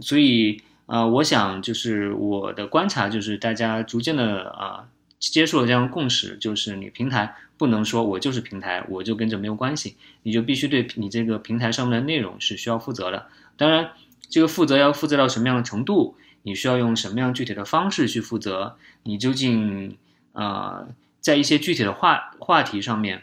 [0.00, 13.26] 所以，呃，我想就是我的观察就是大家逐渐的啊接受了这样的共识，就是你平台不能说我就是平台，我就跟着没有关系，你就必须对你这个平台上面的内容是需要负责的。
[13.56, 13.90] 当然，
[14.28, 16.16] 这个负责要负责到什么样的程度？
[16.42, 18.76] 你需要用什么样具体的方式去负责？
[19.04, 19.96] 你究竟
[20.32, 20.88] 呃，
[21.20, 23.22] 在一些具体的话话题上面，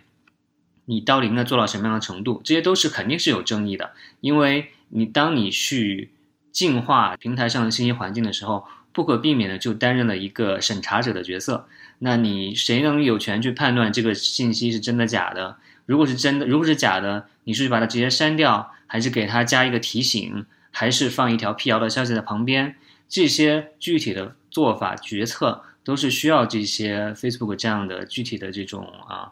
[0.85, 2.41] 你到底应该做到什么样的程度？
[2.43, 6.11] 这些都是肯定是有争议的，因为你当你去
[6.51, 11.67] 净化平台上的信息环境的时候，不可避免的就担任了一个审查者的角色。
[11.99, 15.57] 那你谁能有权去判断这个信息是真的假的？
[15.85, 22.75] 如果是真的，如果是假的，你是把它直接删掉，还是给它加一个提醒，还是放一条辟谣的消息在旁边？
[23.09, 29.31] 这些具体的做法决策都是需要这些 Facebook 这样的具体的这种啊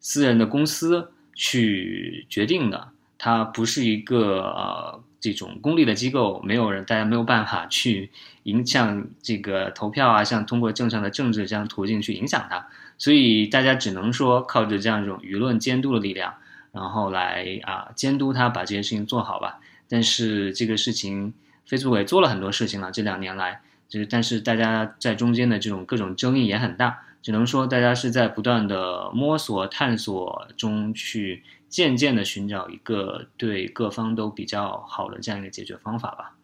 [0.00, 8.10] 私人的公司去决定的，它不是一个呃这种公立的机构，没有人大家没有办法去
[8.42, 12.66] 影响这个投票啊，像通过正常的政治这样途径去影响它，
[12.98, 16.34] 所以大家只能说靠着这样一种舆论监督的力量，
[16.72, 19.60] 然后来啊监督它把这些事情做好吧。
[19.88, 21.32] 但是这个事情。
[21.66, 36.34] 非组委做了很多事情了，这两年来，就是但是大家在中间的这种各种争议也很大，只能说大家是在不断的摸索探索中去渐渐的寻找一个对各方都比较好的这样一个解决方法吧。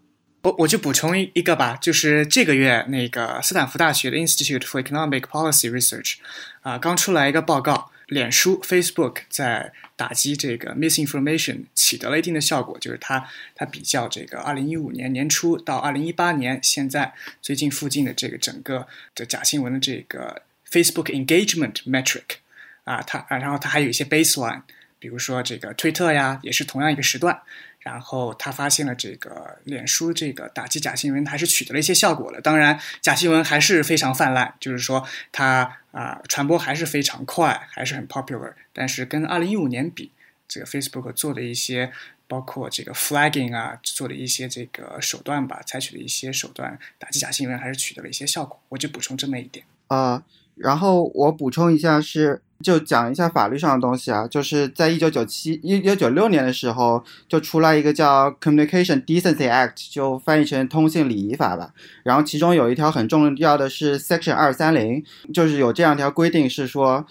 [0.42, 6.18] 我我就补充一个吧，就是这个月那个斯坦福大学的 Institute for Economic Policy Research
[6.62, 7.87] 啊，刚出来一个报告。
[8.08, 22.38] 脸书 Facebook 在打击这个 misinformation 取得了一定的效果，就是它它比较这个二零一五年年初到二零一八年现在最近附近的这个整个的假新闻的这个 Facebook engagement metric
[22.84, 24.62] 啊，它啊，然后它还有一些 baseline，
[24.98, 27.42] 比如说这个推特呀，也是同样一个时段。
[27.88, 32.38] 然后他发现了这个脸书这个打击假新闻还是取得了一些效果的。
[32.38, 38.52] 当然，假新闻还是非常泛滥，就是说它啊传播还是非常快，还是很 popular。
[38.74, 40.12] 但是跟二零一五年比，
[40.46, 41.90] 这个 Facebook 做的一些
[42.26, 48.60] 包括这个 flagging 啊，做的一些这个手段吧，采取的一些手段打击假新闻还是取得了一些效果。
[48.68, 50.22] 我就补充这么一点啊。
[50.56, 52.42] 然后我补充一下是。
[52.64, 61.72] 就讲一下法律上的东西啊，就是在一九九七、一九九六年的时候，就出来一个叫《Communication Decency Act》，就翻译成《通信礼仪法》吧。
[62.02, 67.06] 然后其中有一条很重要的是 Section 二三零，就是有这样一条规定，是说，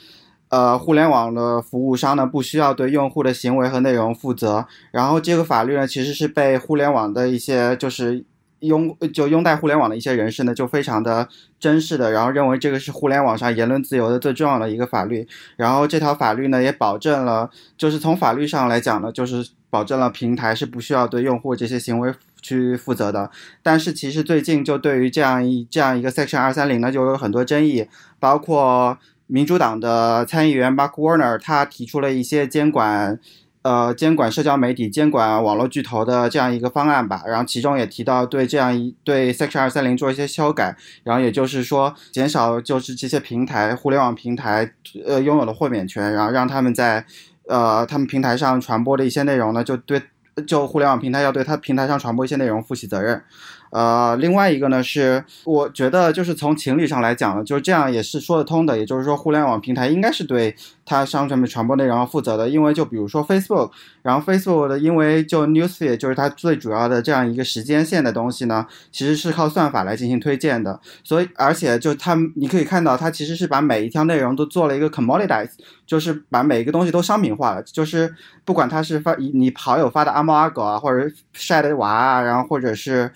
[0.50, 4.68] 呃，互联网的服务商呢不需要对用户的行为和内容负责。
[4.92, 8.26] 然后这个法律呢，其实是被互联网的一些就是。
[8.60, 11.28] 拥就拥戴互联网的一些人士呢，就非常的
[11.60, 15.28] 珍视的，然后认为这个是互联网上言论自由的最重要的一个法律。
[15.56, 23.30] 然后这条法律呢，也保证了，就是从法律上来讲呢，就是保证了平台是不需要对用户这些行为去负责的。
[23.62, 27.88] 但是其实最近就对于这样一这样一个 Section 二三零呢，就有很多争议，
[28.20, 33.20] 包括民主党的参议员 Mark Warner 他提出了一些监管。
[33.64, 44.72] 呃，监管社交媒体、监管网络巨头的这样一个方案吧，然后其中也提到对这样一对 Section 二三零做一些修改，然后也就是说减少就是这些平台、互联网平台
[45.06, 47.06] 呃拥有的豁免权，然后让他们在
[47.48, 50.02] 呃他们平台上传播的一些内容呢，就对
[50.46, 53.22] 就互联网平台要对他平台上传播一些内容负起责任。
[53.70, 58.78] 呃，另外一个呢是，我觉得就是从情理上来讲呢，就是这样也是说得通的。
[58.78, 62.48] 也就是说，互联网平台应该是对它商上面传播内容负责的。
[62.48, 70.80] 因为就比如说 Facebook，然后 Facebook 的因为就 Newsfeed 就是它最主要的这样一个时间线的东西呢，其实是靠算法来进行推荐的。
[71.04, 75.50] 所以，而且就它你可以看到，它其实是把每一条内容都做了一个 commoditize，
[75.86, 77.64] 就是把每一个东西都商品化了。
[77.64, 83.12] 就是不管它是发你好友发的阿猫阿狗啊，或者晒的娃啊，然后或者是。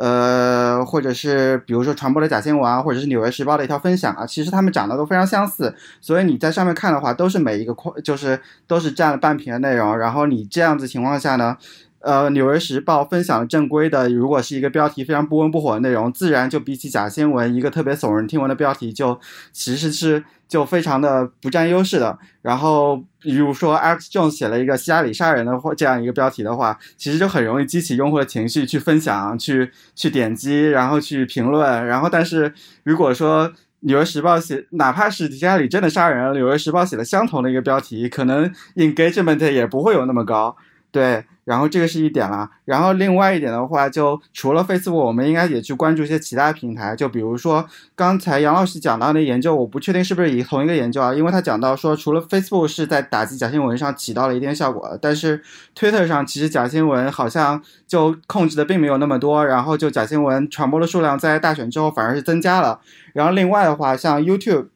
[0.00, 9.98] 呃，或者是比如说传播的假新闻啊，或者是《纽约时报》的一条分享啊，其实他们长得都非常相似，所以你在上面看的话，都是每一个框，就是都是占了半屏的内容。
[9.98, 11.54] 然后你这样子情况下呢，
[12.00, 19.20] 呃，《纽约时报》分享正规的，如果是一个标题非常不温不火的内容，自然就比起假新闻一个特别耸人听闻的标题，就
[19.52, 22.18] 其实是就非常的不占优势的。
[22.40, 31.86] 然后，比如说 Alex Jones 写了一个希拉里杀人的或这样一个标题的话，其实就很容易激起用户的情绪去分享、去去点击，然后去评论。
[31.86, 33.48] 然后，但是如果说，
[33.80, 40.56] 《纽约时报》写，哪怕是希拉里真的杀人，《纽约时报》写了相同的一个标题，可能 engagement 也不会有那么高。
[40.92, 42.50] 对，然后这个是一点啦。
[42.64, 46.96] 然后另外一点的话，就除了 Facebook，我们应该也去关注一些其他平台。
[46.96, 47.64] 就比如说
[47.94, 55.40] 刚才杨老师讲到的研究，我不确定是不是以同一个研究啊，因为他讲到说，除了 Facebook 是在打击假新闻上起到了一定效果，但是
[55.76, 62.80] Twitter 上其实假新闻好像就控制的并没有那么多，然后就假新闻传播的数量在大选之后反而是增加了。
[63.12, 64.66] 然后另外的话，像 YouTube，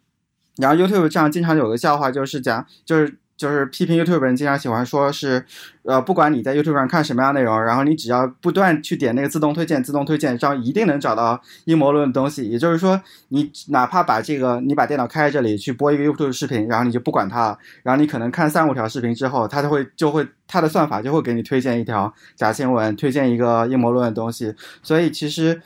[0.58, 3.18] 然后 YouTube 上经常有个笑话，就是讲就是。
[3.36, 5.44] 就是批评 YouTube 人经常喜欢说是，
[5.82, 12.48] 呃，不管你在 YouTube 上看什么样内容，然后你只要不断去点那个自动推荐，自动推荐，这样一定能找到阴谋论的东西。
[12.48, 24.54] 也就是说，你哪怕把这个，你把电脑开在这里去播一个 YouTube 视频，然后你就不管它了，然后你可能看三五条视频之后，它就会就会它的算法就会给你推荐一条假新闻，推荐一个阴谋论的东西。
[24.82, 25.60] 所以其实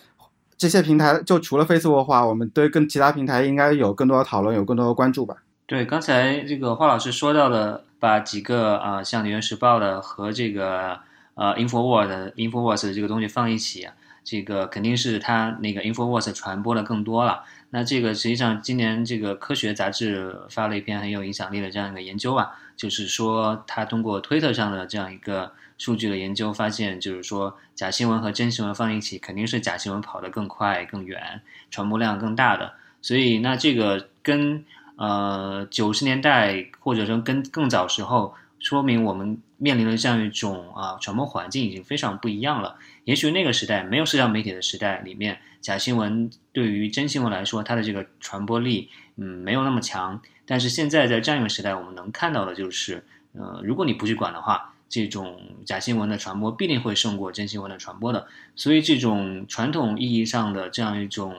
[0.56, 5.36] 这些平台就除了 Facebook 的话，我们对跟其他平台应该有更多的讨论，有更多的关注吧。
[5.68, 10.98] 对，刚才这个华老师说到的，把几个啊，像《纽约时报》的和这个
[11.34, 13.86] 呃 InfoWars、InfoWars 的这个东西放一起，
[14.24, 17.44] 这个肯定是他那个 InfoWars 传播的更多了。
[17.68, 32.72] 那这个实际上今年这个科学杂志发了一篇很有影响力的这样一个研究啊，就是说他通过推特上的这样一个数据的研究，发现就是说假新闻和真新闻放一起，肯定是假新闻跑得更快、更远，传播量更大的。
[33.02, 34.64] 所以那这个跟
[34.98, 42.76] 呃，九十年代或者说跟更早时候，说明我们面临的这样一种啊传播环境已经非常不一样了。
[43.04, 50.20] 也许那个时代没有社交媒体的时代里面，假新闻对于真新闻来说，它的这个传播力嗯没有那么强。
[50.44, 58.26] 但是现在在这样一个时代，我们能看到的就是，呃，如果你不去管的话，这种假新闻的传播必定会胜过真新闻的传播的。
[58.56, 61.36] 所以，这种传统意义上的这样一种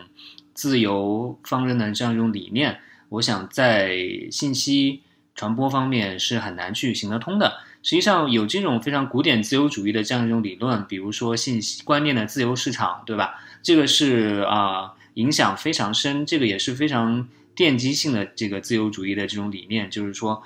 [0.53, 2.79] 自由方针的这样一种理念。
[3.09, 3.97] 我想在
[4.31, 5.01] 信息
[5.35, 7.59] 传播方面是很难去行得通的。
[7.81, 13.35] 实际上有这种非常古典自由主义的这样一种理论，比如说信息观念的自由市场，对吧？
[13.63, 20.43] 这个是啊影响非常深，这个也是非常奠基性的这个自由主义的这种理念，就是说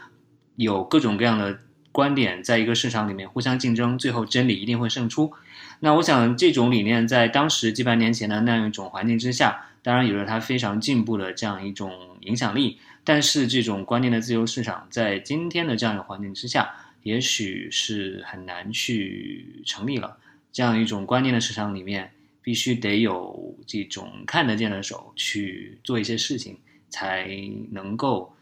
[0.56, 1.60] 有各种各样的
[1.92, 5.34] 观点在一个市场里面互相竞争，最后真理一定会胜出。
[5.80, 9.66] 那我想这种理念在当时几百年前的那样一种环境之下。
[9.84, 16.74] 当然有着它非常进步的这样一种影响力，但是这种观念的自由市场在今天的这样一个环境之下，
[17.04, 20.18] 也许是很难去成立了。
[20.54, 26.58] 这样一种观念的市场里面，必须得有这种看得见的手去做一些事情，
[26.90, 27.28] 才
[27.72, 28.34] 能够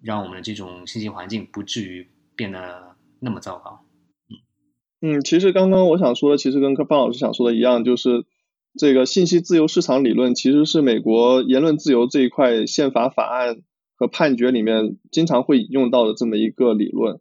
[0.00, 3.84] 让我们的这种信息环境不至于变得那么糟糕。
[5.02, 8.24] 嗯嗯，其实刚刚我想说的，其实跟方老师想说的一样，就是。
[8.78, 13.62] 这个信息自由市场理论其实是美国言论自由这一块宪法法案
[13.96, 17.20] 和判决里面经常会引用到的这么一个理论，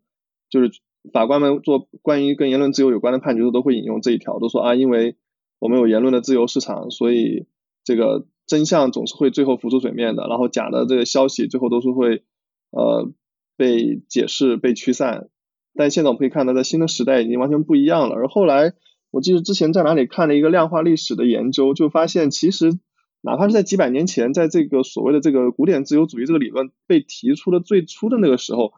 [0.49, 0.71] 就是
[1.13, 5.15] 法官们做关于跟言论自由有关的判决都会引用这一条，都说啊，因为
[5.59, 7.45] 我们有言论的自由市场，所以
[7.85, 12.23] 这个真相总是会最后浮出水面的，然后假的这个消息最后都是会
[12.71, 13.09] 呃
[13.55, 15.29] 被解释被驱散。
[15.73, 18.73] 但现在我们可以看到，在新的时代已经完全不一样了，而后来。
[19.15, 22.77] 我记得之前在哪里看了一个量化历史的研究，就发现其实
[23.21, 28.73] 哪怕是在几百年前，在这个所谓的这个古典自由主义这个理论被提出的最初的那个时候，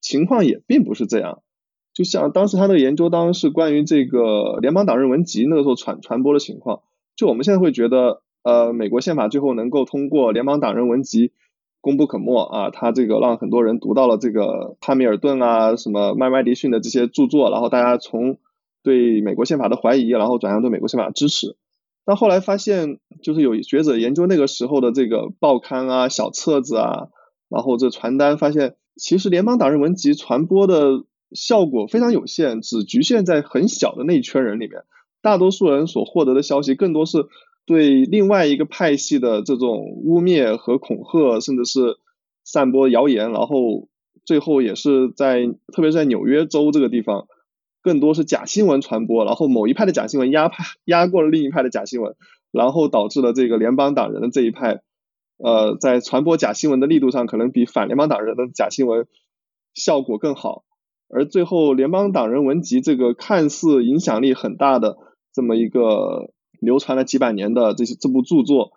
[0.00, 1.42] 情况也并不是这样。
[1.92, 6.82] 就像当时他那个研究，当时是关于这个联邦党人文集那个时候传传播的情况。
[7.16, 11.32] 就我们现在会觉得，呃，美国宪法最后能够通过联邦党人文集
[11.80, 18.38] 功不可没啊，他这个让很多人读到了这个汉密尔顿啊、什么麦麦迪逊的这些著作，然后大家从
[18.82, 21.56] 对美国宪法的怀疑，然后转向对美国宪法的支持。
[22.04, 27.08] 但后来发现，就是有学者研究那个时候的这个报刊啊、小册子啊，
[27.48, 34.82] 然后这传单，发现其实联邦党人文集传播的效果非常有限，只局限在很小的那一圈人里面。
[35.22, 37.26] 大多数人所获得的消息，更多是
[37.66, 41.98] 对另外一个派系的这种污蔑和恐吓，甚至是
[42.42, 43.88] 散播谣言，然后
[44.24, 47.28] 最后也是在，特别是在纽约州这个地方。
[47.82, 52.14] 更多是假新闻传播，然后某一派的假新闻压派压过了另一派的假新闻，
[52.50, 54.82] 然后导致了这个联邦党人的这一派，
[55.38, 59.06] 呃，在传播假新闻的力度上，可能比反联邦党人的假新闻
[59.74, 60.64] 效果更好。
[61.08, 64.96] 而最后联邦党人文集这个看似影响力很大的
[65.32, 68.72] 这么一个流传了几百年的这些这部著作，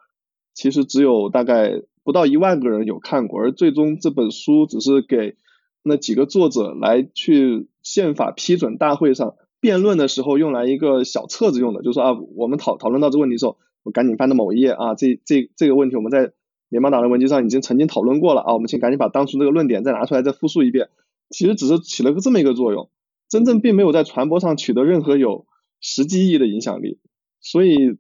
[0.53, 5.35] 其实只有大概不到一万个人有看过，而最终这本书只是给
[5.83, 16.31] 那几个作者来去宪法批准大会上辩论的时候用来一个小册子用的，就是说啊，我们讨讨论到这个问题的时候，我赶紧翻到某一页啊，这这这个问题我们在
[16.69, 20.89] 联邦党人文集上已经曾经讨论过了啊，我们请赶紧把当初这个论点再拿出来再复述一遍，
[21.29, 22.89] 其实只是起了个这么一个作用，
[23.29, 25.45] 真正并没有在传播上取得任何有
[25.81, 26.97] 实际意义的影响力，
[27.41, 27.97] 所以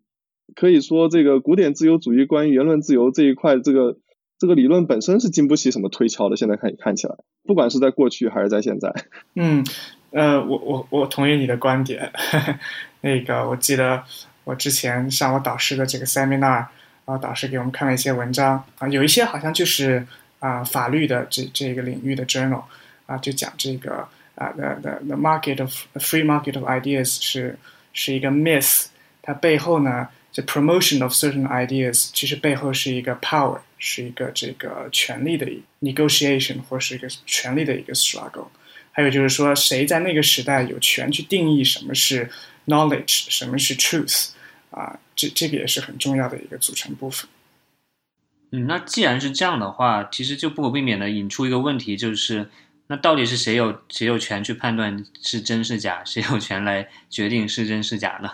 [0.55, 3.97] 可以说这个古典自由主义关于言论自由这一块，这个
[4.43, 7.15] 这个理论本身是经不起什么推敲的，现在看看起来。
[7.45, 8.93] 不管是在过去还是在现在，
[9.35, 9.65] 嗯，
[10.11, 12.11] 呃，我我我同意你的观点。
[12.99, 14.03] 那个，我记得
[14.43, 16.67] 我之前上我导师的这个 seminar，然
[17.05, 20.05] 后导师给我们看了一些文章啊，有一些好像就是
[20.39, 22.63] 啊法律的这这个领域的 journal
[23.05, 27.57] 啊，就讲这个啊 the the the market of free market of ideas 是
[27.93, 28.87] 是一个 myth，
[29.21, 33.59] 它背后呢，就 promotion of certain ideas 其实背后是一个 power。
[33.85, 35.45] 是一个这个权力的
[35.81, 38.47] negotiation，或是一个权力的一个 struggle。
[38.93, 42.29] 还有就是说，谁在那个时代有权去定义什么是
[42.67, 44.29] knowledge，什么是 truth
[44.69, 44.97] 啊？
[45.15, 47.29] 这这个也是很重要的一个组成部分。
[48.51, 52.49] 嗯，那既然是这样的话，其实就不可避免的引出一个问题，就是
[52.87, 56.01] 那到底是谁有谁有权去判断是真是假？
[56.05, 58.31] 谁有权来决定是真是假呢？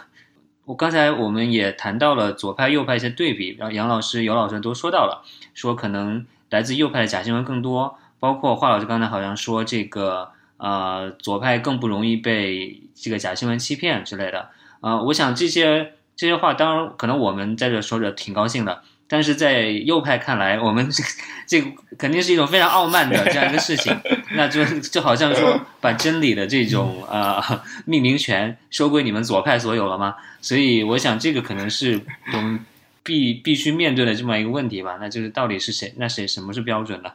[0.69, 5.23] 我刚才我们也谈到了左派右派一些对比，然后杨老师、尤老师都说到了，
[5.55, 14.49] 说可能来自右派的假新闻更多，包括华老师刚才好像说这个呃左派更不容易被这个假新闻欺骗之类的，
[14.81, 18.83] 呃，我想这些这些话当然可能我们在这说着挺高兴的。
[19.11, 21.03] 但是在右派看来，我们 这
[21.47, 23.91] 这肯定是一种非常傲慢的这样一个事情，
[24.39, 27.43] 那就 就好像说 把真理的这种呃
[27.83, 30.15] 命名权收归你们左派所有了吗？
[30.39, 31.99] 所以我想这个可能是
[32.33, 32.57] 我们
[33.03, 35.93] 必必须面对的这么一个问题吧，那就是到底是谁？
[35.97, 37.11] 那谁什么是标准呢？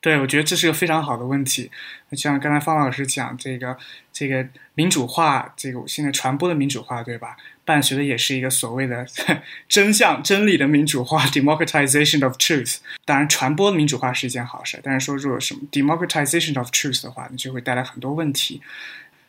[0.00, 1.70] 对，我觉得这是个非常好的问题。
[2.10, 3.76] 就像刚才方老师讲这个
[4.10, 7.36] 这个民主化，这个现在传播的民主化，对吧？
[7.64, 9.06] 伴随的也是一个所谓的
[9.68, 12.76] 真相、真理的民主化 （democratization of truth）。
[13.04, 18.60] 当然，传播民主化是一件好事，但是说如果什么 democratization of truth 的话，你就会带来很多问题。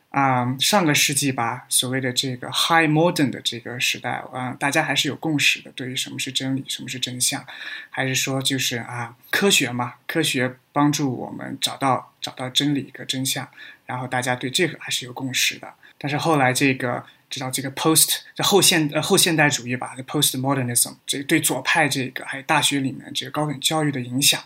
[0.09, 7.45] 啊，上个世纪吧，所谓的这个 high modern 的这个时代，啊，大家还是有共识的，对于什么是真理，什么是真相，
[7.89, 13.45] 还是说就是啊，科学嘛，科学帮助我们找到找到真理和真相，
[13.85, 15.73] 然后大家对这个还是有共识的。
[15.97, 17.05] 但是后来这个。
[17.29, 24.41] 知道这个 post 这后现呃后现代主义吧，这 postmodernism 这对左派这个还有大学里面这个高等教育的影响，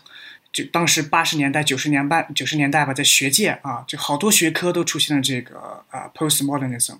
[0.52, 6.98] 就当时八十年代九十年半九十年代吧，在学界啊，就好多学科都出现了这个啊 postmodernism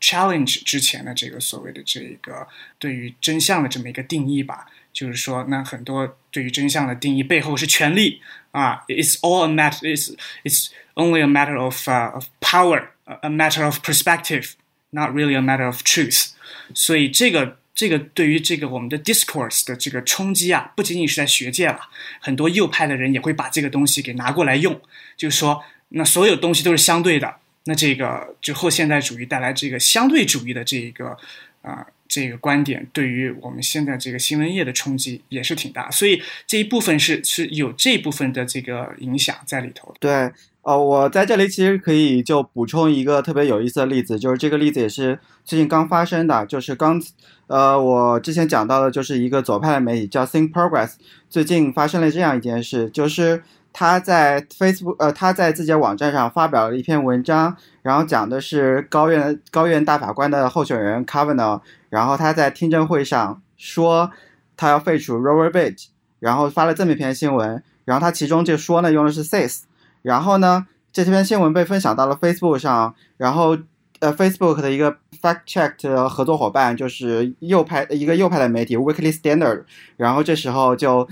[0.00, 2.46] challenge 之前的这个所谓的这个
[2.78, 8.20] 对于真相的这么一个定义吧，就是说那很多对于真相的定义背后是权力
[8.52, 10.14] 啊，it's all a matter it's
[10.44, 14.52] it's only a matter of of power a matter of perspective。
[14.90, 16.28] Not really a matter of truth，
[16.72, 21.80] 所以这个这个对于这个我们的 discourse 的这个冲击啊，不仅仅是在学界了，
[22.20, 24.80] 很多右派的人也会把这个东西给拿过来用，
[25.16, 27.34] 就是说，那所有东西都是相对的，
[27.64, 31.18] 那这个就后现代主义带来这个相对主义的这一个
[31.62, 39.94] 啊这个观点，对于我们现在这个新闻业的冲击也是挺大，所以这一部分是是有这部分的这个影响在里头。
[40.00, 40.30] 对。
[40.62, 47.00] 哦，我在这里其实可以就补充一个特别有意思的例子，就是这个例子也是最近刚发生的，就是刚，
[47.46, 50.94] 呃，我之前讲到的，就是一个左派的媒体叫 Think Progress，
[51.30, 64.10] 最近发生了这样一件事，就是他在 Facebook，呃，他在自己的网站上发表了一篇文章，然后讲的是高院高院大法官的候选人 Kavanaugh，然后他在听证会上说
[64.56, 65.50] 他要废除 Roe v.
[65.50, 65.86] Wade，
[66.18, 69.62] 然后发了这么一篇新闻，然后他其中就说呢，用的是 says。
[70.02, 73.56] 然后呢，这篇新闻被分享到了 Facebook 上，然后，
[74.00, 79.64] 呃，Facebook 的一个 fact check 的合作伙伴就是右派一个右派的媒体 Weekly Standard，
[79.96, 81.08] 然后这时候就。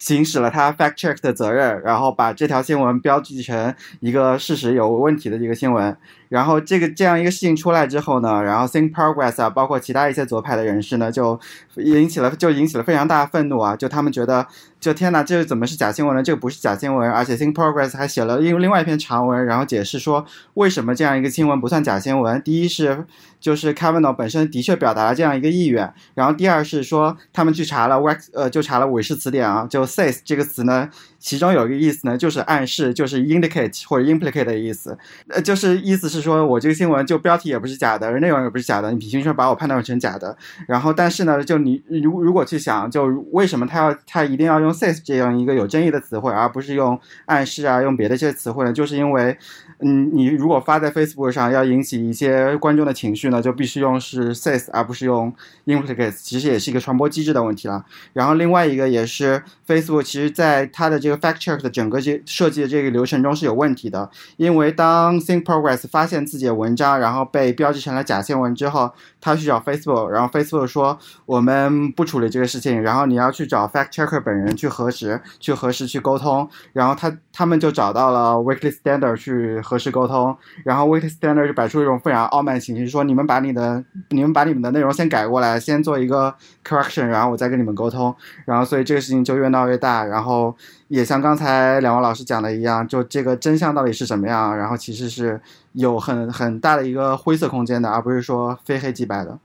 [0.00, 5.96] 行使了他 fact check 的责任，然后把这条新闻标记成一个事实有问题的一个新闻。
[6.28, 11.38] 然后这个这样一个事情出来之后呢，然后 Think Progress 啊，包括其他一些左派的人士呢，就
[11.76, 13.74] 引起了就引起了非常大的愤怒啊！
[13.74, 14.46] 就他们觉得，
[14.78, 16.22] 就天哪，这怎么是假新闻呢？
[16.22, 20.24] 这个不是假新闻，而且 Think Progress 还写了另另外一篇长文，然后解释说
[20.54, 22.42] 为什么这样一个新闻不算假新闻。
[22.42, 23.06] 第一是
[23.40, 30.88] 就是 Kavanaugh 本身的确表达了这样一个意愿，然后第二是说他们去查了 Wax 呃就查了韦氏词典啊，就 says 这个词呢，
[31.18, 34.96] 其中有一个意思呢，就是暗示，就是 indicate 或者 implicate 的意思。
[35.28, 40.36] 呃，就是意思是说我这个新闻就标题也不是假的，内容也不是假的，你凭什么把我判断成假的？
[40.66, 48.72] 然后，但是呢，就你如如果去想，就为什么他要他一定要用 says 这样一个有争议的词汇，而不是用暗示啊，用别的这些词汇呢？
[48.72, 49.36] 就是因为，
[49.80, 55.32] 嗯，你如果发在 Facebook 上要引起一些观众的情绪呢，就必须用是 says 而不是用
[55.66, 57.84] implicates，其实也是一个传播机制的问题了。
[58.12, 68.90] 然后另外一个也是 Facebook，其实在它的这个 fact check 的整个这设计的这个流程中是有问题的，因为当 Think Progress 发现自己的文章然后被标记成了假新闻之后，
[69.20, 88.14] 他去找 Facebook，然后 Facebook 说我们不处理这个事情，然后你要去找 fact checker 本人去核实、去核实、去沟通，然后他他们就找到了 Weekly Standard 去核实沟通，然后 Weekly Standard 就摆出一种非常傲慢形式，说你们把你的你们把你们的内容先改过来，先做一个 correction，然后我再跟你们沟通，
[88.44, 90.56] 然后所以这个事情就越闹越大，然后
[90.88, 95.40] 也像刚才两位老师讲的一样，就这个真相到底是什么样，然后其实是
[95.72, 99.38] 有很很大的一个灰色空间的，而不是说非黑即白的。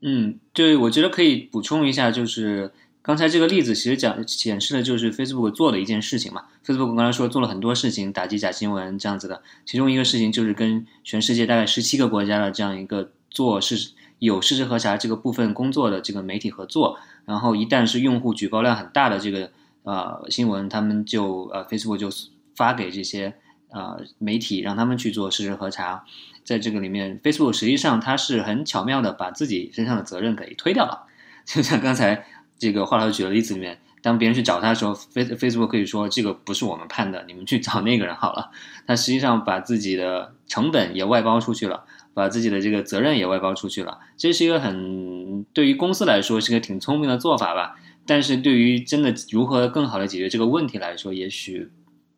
[0.00, 2.70] 嗯，对，我觉得可以补充一下，就是
[3.02, 6.42] 刚才这个例子其实讲显示的就是 Facebook 做的一件事情嘛。
[6.64, 19.50] Facebook 刚才说做了很多事情，打击假新闻这样子的，其中一个事情就是跟全世界大概十七个国家的这样一个做事有事实核查这个部分工作的这个媒体合作，然后一旦是用户举报量很大的这个
[19.86, 22.10] 呃新闻，他们就呃 Facebook 就
[22.54, 23.34] 发给这些
[23.70, 26.04] 呃媒体，让他们去做事实核查。
[26.44, 31.06] 在这个里面，Facebook 实际上它是很巧妙的把自己身上的责任给推掉了。
[31.46, 32.26] 就像刚才
[32.58, 38.50] 这个华老师举的例子里面，当别人去找他的时候，Face Facebook 可以说这个不是我们判的，你们去找那个人好了。
[38.86, 41.84] 他实际上把自己的成本也外包出去了，
[42.14, 43.98] 把自己的这个责任也外包出去了。
[44.16, 47.76] 这是一个很对于公司来说是个挺聪明的做法吧。
[48.06, 51.68] 但是对于真的如何更好的解决这个问题来说，也许。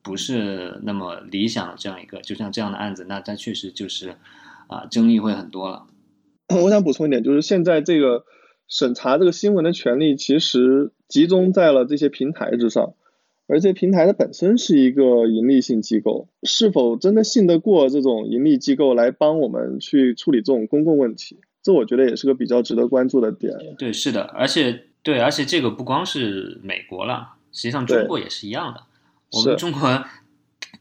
[0.00, 4.14] 不是那么理想的这样一个，就像这样的案子，那它确实就是
[4.66, 5.86] 啊，争议会很多了。
[6.48, 8.24] 我想补充一点，就是现在这个
[8.68, 12.94] 审查这个新闻的权利，其实集中在了这些平台之上，
[13.48, 21.40] 而这平台它本身是一个盈利性机构，是否真的信得过这种盈利机构来帮我们去处理这种公共问题？
[21.62, 23.54] 这我觉得也是个比较值得关注的点。
[23.76, 28.82] 对，是的，而且对，而且这个不光是美国了，实际上中国也是一样的。
[29.32, 30.04] 我们中国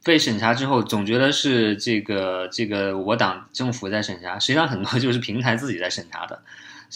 [0.04, 6.42] 被审查之后，总觉得是这个这个我党政府在审查，实际上很多就是 平台自己在审查的，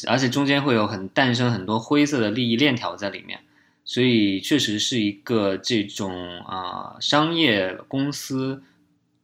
[0.10, 3.40] 而且中间会有很诞生很多灰色的利益链条在里面，
[3.86, 8.62] 所以确实是一个这种啊商业公司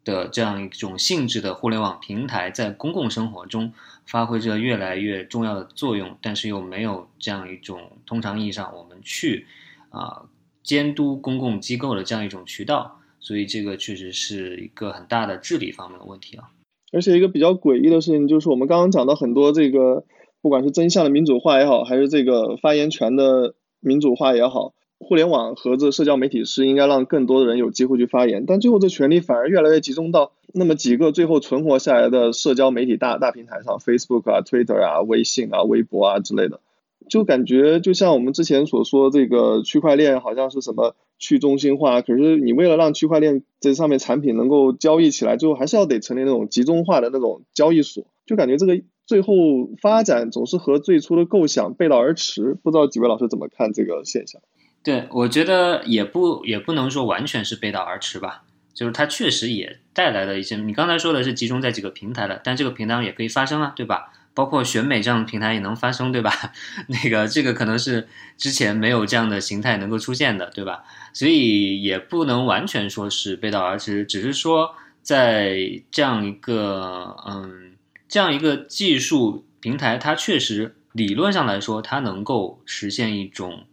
[0.05, 3.73] 的这样一种性质的互联网平台，在公共生活中
[4.07, 9.45] 发挥着越来越重要的作用，但是又没有这样一种通常意义上我们去
[9.89, 10.23] 啊。
[10.63, 16.49] 监督公共机构的这样一种渠道，所以这个确实是一个很大的治理方面的问题啊。
[16.91, 20.03] 而且一个比较诡异的事情就是，我们刚刚讲到很多这个，
[20.41, 36.61] 不管是真相的民主化也好，还是这个发言权的民主化也好，互联网和这社交媒体是应该让更多的人有机会去发言，但最后这权利反而越来越集中到那么几个最后存活下来的社交媒体大大平台上，Facebook 啊、Twitter 啊、微信啊、微博啊之类的。
[37.09, 48.05] 就感觉就像我们之前所说，这个区块链好像是什么去中心化，可是你为了让区块链这上面产品能够交易起来，最后还是要得成立那种集中化的那种交易所。
[48.25, 49.33] 就感觉这个最后
[49.81, 52.57] 发展总是和最初的构想背道而驰。
[52.61, 54.41] 不知道几位老师怎么看这个现象？
[54.83, 58.43] 对，我觉得也不也不能说完全是背道而驰吧，
[58.77, 60.55] 就是它确实也带来了一些。
[60.57, 64.13] 你刚才说的是集中在几个平台的，但这个平台上也可以发生啊，对吧？
[64.35, 66.31] 包括选美这样的平台也能发生，对吧？
[66.85, 68.07] 那个这个可能是
[68.37, 70.83] 之前没有这样的形态能够出现的，对吧？
[71.11, 77.71] 所以也不能完全说是背道而驰，只是说在这样一个嗯
[78.07, 83.65] 这样一个技术平台，它确实理论上来说，它能够实现一种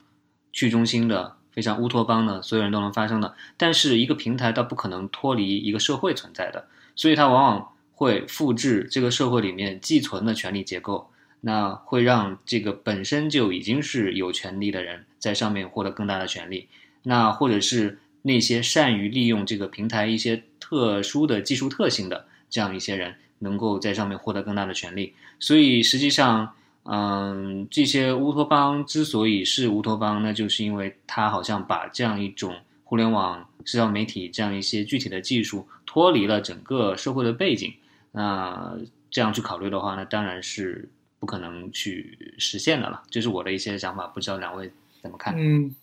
[0.51, 3.35] 去中心的非常乌托邦的，所有人都能发生的。
[3.57, 7.69] 但是一个平台它不可能脱离一个社会存在的，所以它往往。
[7.97, 11.09] 会复制这个社会里面寄存的权力结构，
[11.43, 16.67] 那会让这个本身就已经是有权利的人在上面获得更大的权利，
[17.05, 25.15] 那或者是那些善于利用这个平台一些特殊的技术特性的这样一些人，能够在上面获得更大的权利。
[25.39, 26.53] 所以实际上，
[26.85, 32.55] 嗯，这些乌托邦之所以是乌托邦，那就是因为它好像把这样一种
[32.85, 37.73] 互联网、社交媒体这样一些具体的技术脱离了整个社会的背景。
[38.13, 38.77] 那
[39.11, 43.03] 这样去考虑的话，那当然是不可能去实现的了。
[43.09, 44.71] 这是我的一些想法，不知道两位
[45.01, 45.35] 怎么看？
[45.37, 45.75] 嗯，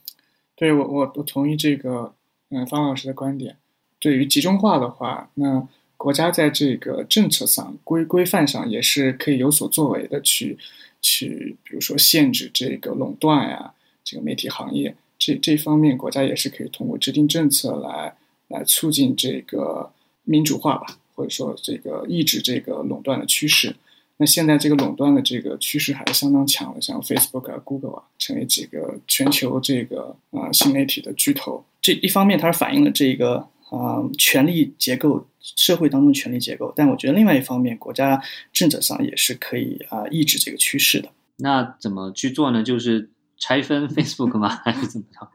[0.56, 2.14] 对我我我同意这个
[2.52, 3.58] 嗯方老师的观点。
[4.00, 10.58] 对于集中化的话，那国家在这个政策上规规范上也是可以有所作为的，去
[11.02, 13.74] 去比如说限制这个垄断呀，
[14.04, 18.14] 这个媒体行业这这方面，国家也是可以通过制定政策来
[18.48, 19.92] 来促进这个
[20.24, 23.76] 民主化吧，或者说这个抑制这个垄断的趋势。
[24.18, 31.64] 那现在这个垄断的这个趋势还是相当强的，像 Facebook 啊、Google 啊，成为几个全球这个啊新媒体的巨头。
[31.82, 33.48] 这一方面，它是反映了这个。
[33.72, 41.10] 啊，权力结构，社会当中权力结构，但我觉得另外一方面，国家政策上也是可以啊抑制这个趋势的。
[41.38, 42.62] 那怎么去做呢？
[42.62, 44.50] 就是拆分 Facebook 吗？
[44.64, 45.28] 还是怎么着？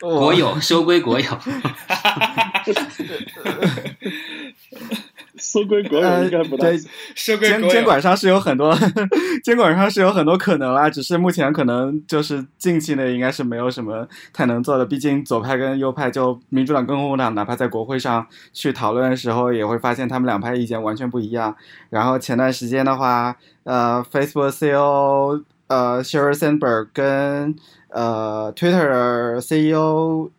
[0.00, 1.26] 国有收归国有。
[5.38, 6.68] 收归国有应该不大。
[7.14, 8.76] 监监管上是有很多，
[9.42, 10.90] 监管上是有很多可能啦。
[10.90, 14.84] 只是目前可能就是近期内应该是没有什么太能做的。
[14.84, 21.54] 毕竟左派跟右派，就民主党跟共和党，哪怕在国会上去讨论的时候，也会发现他们两派意见完全不一样。
[21.90, 27.54] 然后前段时间的话，呃，Facebook CEO 呃 Sheryl Sandberg 跟
[27.90, 30.30] 呃 Twitter CEO。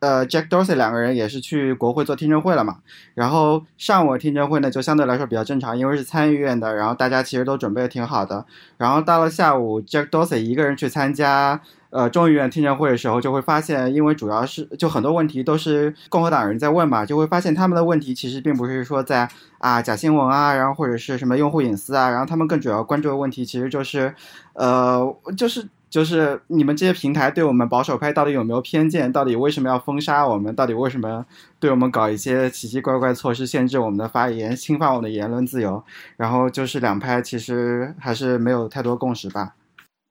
[0.00, 2.78] 呃，Jack Dorsey 两个人也是去国会做听证会了嘛。
[3.14, 8.46] 然后上午听证会呢，就相对来说比较正常，因为是参议院的，然后大家其实都准备的挺好的。
[8.78, 19.28] 然后到了下午，Jack Dorsey 一个人去参加呃众议院听证会的时候，就会发现，因为主要是就很多问题都是共和党人在问嘛，就会发现他们的问题其实并不是说在
[19.58, 24.14] 啊假新闻啊，然后或者是什么用户隐私啊，然后他们更主要关注的问题其实就是，
[24.54, 25.68] 呃，就是。
[25.90, 29.12] 就是你们这些平台对我们保守派到底有没有偏见？
[29.12, 30.54] 到底为什么要封杀我们？
[30.54, 31.26] 到底为什么
[31.58, 35.82] 对我们搞一些奇奇怪怪措施，限制我们的发言，侵犯我们的言论自由？
[36.16, 39.56] 然后就是两派其实还是没有太多共识吧。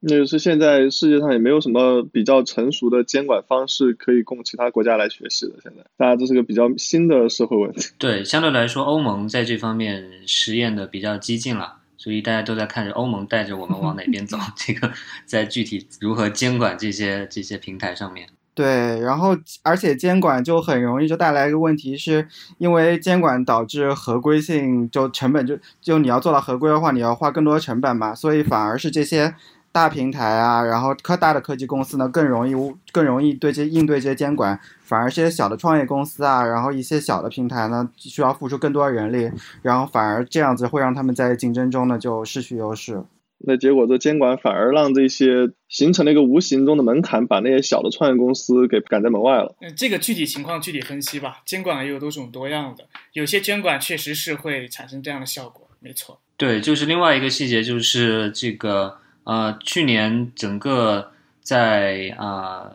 [0.02, 5.56] 那就是现在世界上也没有什么比较成熟的监管方式可以供其他国家来学习的。
[5.62, 7.90] 现在大家这是个比较新的社会问题。
[7.98, 11.79] 对，相对来说，欧盟在这方面实验的比较激进了。
[12.00, 14.92] 所以大家都在看着欧盟带着我们往哪边走， 这个
[15.26, 18.28] 在具体如何监管这些这些平台上面。
[18.56, 22.28] 对，然后而且监管就很容易就带来一个问题，是
[22.58, 29.36] 因为监管导致合规性就成本就就你要做到合规的话，你要花更多成本嘛，所以反而是这些。
[29.80, 43.02] 大平台啊，然后科大的科技公司呢，更容易更容易对接应对这些监管，反而这些小的创业公司啊，然后一些小的平台呢，需要付出更多人力，然后反而这样子会让他们在竞争中呢就失去优势。
[43.38, 49.56] 那结果这监管反而让这些形成了一个无形中的门槛，把那些小的创业公司给赶在门外了。
[49.62, 51.38] 嗯，这个具体情况具体分析吧。
[51.46, 56.20] 监管也有多种多样的，有些监管确实是会产生这样的效果，没错。
[56.36, 58.98] 对，就是另外一个细节就是这个。
[59.30, 62.72] 呃，去年整个在啊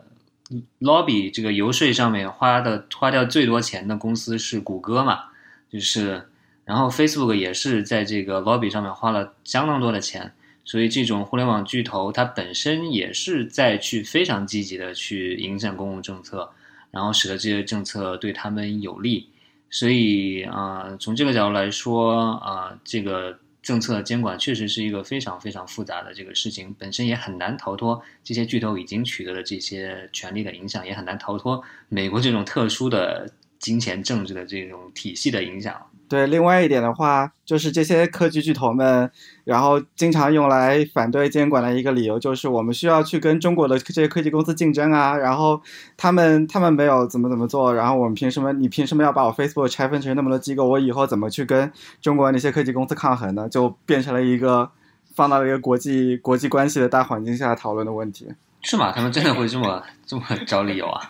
[0.78, 5.24] lobby 这个游说上面花的花掉最多钱的公司是谷歌嘛，
[5.68, 6.28] 就是，
[6.64, 10.32] 然后 Facebook 也是在这个 lobby 上面花了相当多的钱，
[10.64, 16.48] 所以这种互联网巨头它本身也是在去非常积极的去影响公共政策，
[16.92, 19.28] 然后使得这些政策对他们有利，
[19.70, 23.40] 所以啊，从这个角度来说啊，这个。
[23.64, 33.26] 政策监管确实是一个非常非常复杂的这个事情，本身也很难逃脱这些巨头已经取得了这些权利的影响，也很难逃脱美国这种特殊的
[33.58, 35.84] 金钱政治的这种体系的影响。
[36.08, 39.10] 对，另外一点的话，就是这些科技巨头们，
[39.44, 45.60] 然后经常用来反对监管的一个理由，就是我们需要去跟中国的这些科技公司竞争啊，然后
[45.96, 48.52] 他们他们没有怎么怎么做，然后我们凭什么？
[48.52, 50.68] 你凭什么要把我 Facebook 拆分成那么多机构？
[50.68, 53.48] 我以后怎么去跟中国那些科技公司抗衡呢？
[53.48, 54.70] 就变成了一个
[55.14, 58.28] 放到了一个国际国际关系的大环境下讨论的问题。
[58.62, 58.92] 是吗？
[58.92, 61.00] 他们真的会这么这么找理由啊？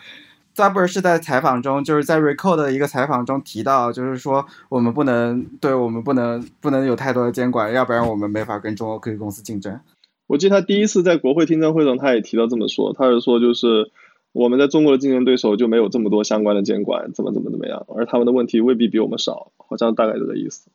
[0.55, 9.81] 扎布尔是在采访中，就是在 Recall 的一个采访中提到，就是说我们不能对我们不能不能有太多的监管，要不然我们没法跟中国科技公司竞争。
[10.29, 13.91] 我记得他第一次在国会听证会上，他也提到这么说，他是说就是
[14.33, 20.71] 我们在中国的竞争对手就没有这么多相关的监管，怎么怎么怎么样，而他们的问题未必比我们少，好像大概这个意思。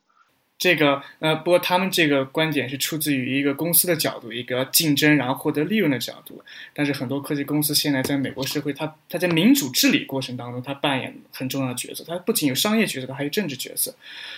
[0.60, 6.44] 这个呃，不过他们这个观点是出自于一个公司的角度，一个竞争然后获得利润的角度。
[6.74, 12.04] 但是很多科技公司现在在美国社会，它它在民主治理过程当中，它扮演很重要的角色。
[12.06, 13.94] 它不仅有商业角色，它还有政治角色。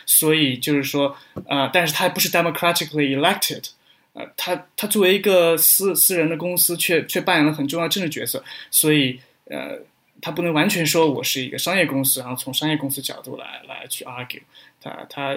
[0.06, 1.16] 所以就是说，
[1.48, 3.70] 呃，但是它不是 democratically elected，
[4.12, 8.44] 呃，它它作为一个私私人的公司，却却扮演了很重要的政治角色。
[8.70, 9.76] 所以呃，
[10.20, 14.42] 它不能完全说我是一个商业公司，然后从商业公司角度来来去 argue。
[14.80, 15.36] 它它。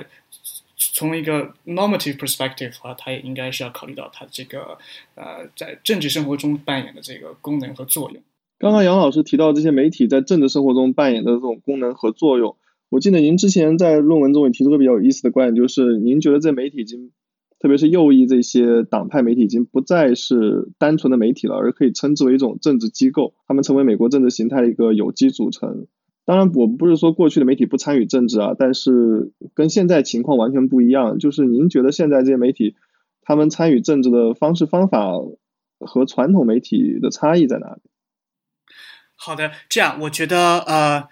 [0.78, 4.78] 从一个 normative perspective 的话，他也应该是要考虑到他这个
[5.16, 8.22] 呃在政治生活中扮演的这个功能和作用。
[8.58, 12.56] 刚刚杨老师提到这些媒体在政治生活中扮演的这种功能和作用，
[12.90, 17.12] 我记得您之前在论文中也提出过比较有意思的观点，就是您觉得这媒体已经，
[17.60, 25.88] 特别是右翼这些党派媒体已经不再是单纯的媒体了，而可以称之为一种政治机构，他们成为美国政治形态的一个有机组成。
[26.26, 31.20] 当然，我不是说过去的媒体不参与政治啊，但是跟现在情况完全不一样。
[31.20, 32.76] 就是您觉得现在这些媒体，
[33.22, 35.12] 他们参与政治的方式方法
[35.80, 37.82] 和传统媒体的差异在哪里？
[39.16, 41.08] 好的，这样我觉得呃，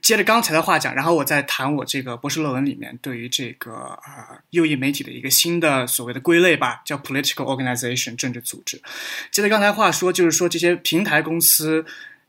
[0.00, 8.80] 接着刚才的话讲，然后我再谈我这个博士论文里面对于这个呃右翼媒体的一个新的所谓的归类吧，叫 political organization 政治组织。
[9.30, 11.84] 接着刚才话说，就是说这些平台公司，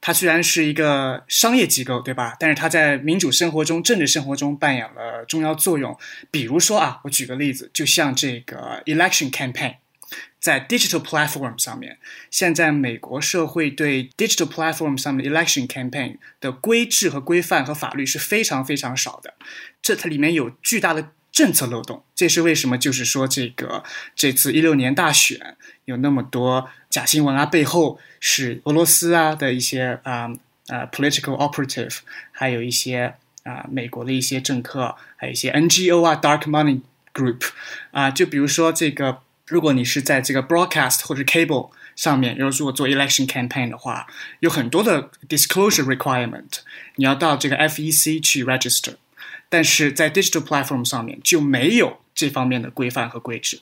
[0.05, 2.35] 它虽然是一个商业机构，对吧？
[2.39, 5.97] 但是它在民主生活中、政治生活中扮演了重要作用。
[6.29, 9.77] 比如说啊，我举个例子，就像这个 election campaign。
[10.39, 11.97] 在 digital platform 上面，
[12.29, 19.33] 现在美国社会对 digital platform 上面 election campaign 的规制和规范和法律是非常非常少的，
[19.81, 22.03] 这它里面有巨大的政策漏洞。
[22.13, 22.77] 这是为什么？
[22.77, 23.83] 就是说，这个
[24.15, 30.31] 这次一六年大选有那么多假新闻啊，背后是俄罗斯啊的一些啊
[30.67, 31.99] 啊 political operative，
[32.31, 36.81] 还有一些啊美国的一些政客，还有一些 NGO 啊 dark money
[37.13, 37.49] group
[37.91, 39.21] 啊，就比如说这个。
[39.47, 44.07] 如果你是在这个 broadcast 或者 cable 上面，要如果做 election campaign 的话，
[44.39, 46.61] 有很多的 disclosure requirement，
[46.95, 48.95] 你要到这个 FEC 去 register，
[49.47, 53.59] 但是在 digital platform 上面就没有这方面的规范和规制。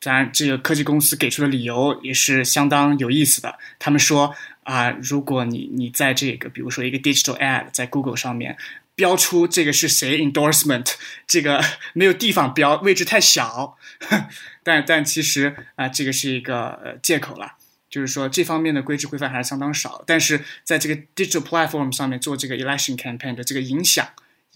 [0.00, 3.58] 咱，这个科技公司给出的理由也是相当有意思的。
[3.78, 8.56] 他们说啊，如果你你在这个比如说一个 digital ad 在 Google 上面
[8.94, 10.94] 标出这个是谁 endorsement，
[11.26, 13.76] 这个 没有地方标，位置太小。
[14.64, 17.56] 但但其实啊，这个是一个借口了，
[17.90, 20.02] 就是说这方面的规制规范还是相当少。
[20.06, 24.08] 但是在这个 digital platform 上面做这个 election campaign 的这个影响，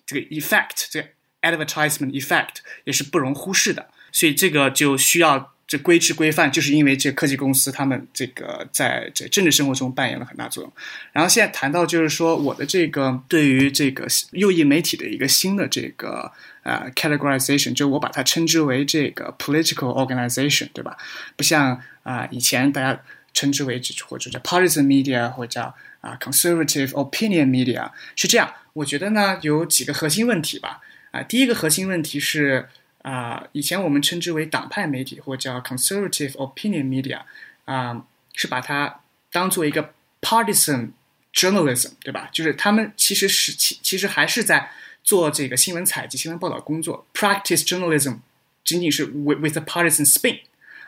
[0.06, 1.08] 这个 effect，这个
[1.42, 3.90] advertisement effect 也是不容忽视的。
[4.14, 10.72] 所以这个就需要这规制规范，就是因为这科技公司他们这个在这政治生活中扮演了很大作用。
[11.12, 16.32] 然后现在谈到就是说我的这个对于这个右翼媒体的一个新的这个。
[16.64, 20.96] 啊，categorization 就我把它称之为这个 political organization，对吧？
[21.36, 22.98] 不像啊以前大家
[23.34, 28.50] 称之为或者叫 partisan media 或者叫啊 conservative opinion media，是这样。
[28.72, 30.80] 我觉得呢有几个核心问题吧。
[31.10, 32.66] 啊，第一个核心问题是
[33.04, 37.22] 啊以前我们称之为党派媒体或叫 conservative opinion media，
[37.64, 39.00] 啊是把它
[39.30, 40.90] 当做一个 partisan
[41.32, 42.28] journalism，对吧？
[42.32, 44.72] 就是他们其实是其其实还是在。
[45.06, 48.20] 做这个新闻采集、新闻报道工作，practice journalism，
[48.64, 50.40] 仅仅是 with with a partisan spin，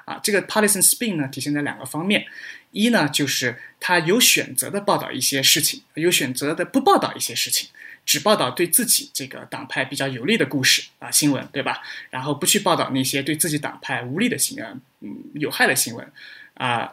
[0.06, 2.24] 啊，这个 partisan spin 呢体现在两个方面，
[2.70, 7.68] 一呢就是他有选择的报道一些事情，有选择的不报道一些事情，
[8.06, 11.82] 只报道对自己这个党派比较有利的故事啊新闻，对吧？
[12.08, 16.12] 然后不去报道那些对自己党派无利的新闻，嗯，有害的新闻，
[16.54, 16.92] 啊，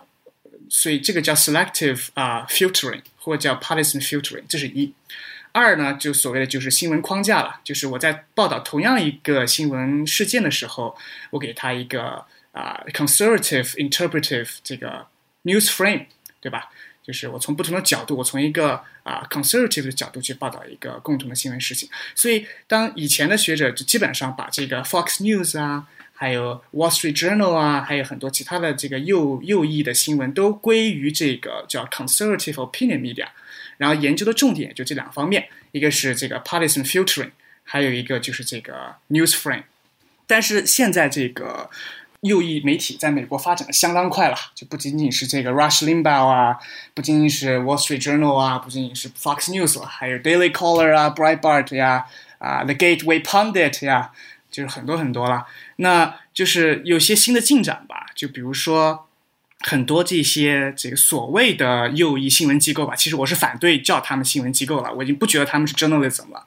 [0.68, 4.92] 所以这个叫 selective 啊 filtering 或者叫 partisan filtering，这是一。
[5.52, 10.98] 二呢，就所谓的就是新闻框架了，就是我在报道同样一个新闻事件的时候，
[11.30, 15.06] 我给他一个啊 conservative interpretive 这个
[15.44, 16.08] news frame，
[16.42, 16.72] 对吧？
[17.04, 21.90] 就是我从不同的角度，我从一个啊 conservative 的角度去报道一个共同的新闻事情。
[22.16, 33.28] 所以，当以前的学者就基本上把这个 Fox News 啊，还有 Wall Street Journal 啊，还有很多其他的这个右右翼的新闻都归于这个叫 conservative opinion media。
[33.78, 37.32] 然后研究的重点就这两方面，一个是这个 partisan filtering，
[37.64, 39.64] 还有一个就是这个 news frame。
[40.26, 41.70] 但是现在这个
[42.24, 46.58] 右翼媒体在美国发展的相当快了，就不仅仅是这个 Rush Limbaugh 啊，
[46.94, 52.06] 不仅仅是 Wall Street Journal 啊，不仅仅是 Fox News 了，还有 Daily Caller 啊，Breitbart 呀，
[52.40, 54.12] 啊 The Gateway Pundit 呀，
[54.50, 55.46] 就是很多很多了。
[55.76, 59.08] 那就是有些新的进展吧，就比如说。
[59.66, 66.46] 很多这些这个所谓的右翼新闻机构吧，其实我是反对叫他们新闻机构了，我已经不觉得他们是 journalism 了，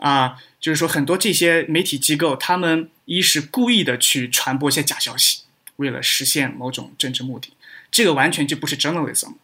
[0.00, 5.44] 啊，就是说很多这些媒体机构，他们一是故意的去传播一些假消息，
[5.76, 7.52] 为了实现某种政治目的，
[7.90, 9.34] 这个完全就不是 journalism。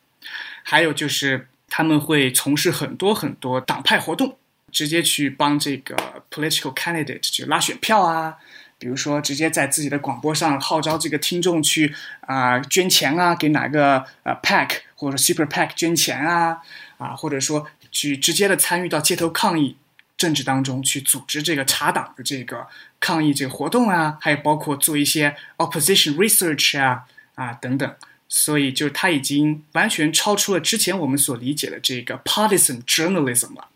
[0.63, 4.37] 还有就是他们会从事很多很多党派活动，
[4.73, 5.95] 直接去帮这个
[6.31, 8.37] political candidate 去拉选票啊。
[8.79, 16.59] 比如说，直接在自己的广播上号召这个听众去啊捐钱啊，给哪个呃 pack 或者 super pack 捐钱啊
[16.99, 19.77] 啊，或者说去直接的参与到街头抗议
[20.17, 22.67] 政治当中去组织这个查党的这个
[22.99, 27.05] 抗议这个活动啊，还有包括做一些 opposition research 啊
[27.35, 27.95] 啊等等，
[28.29, 33.69] 所以就它已经完全超出了之前我们所理解的这个 partisan journalism 了。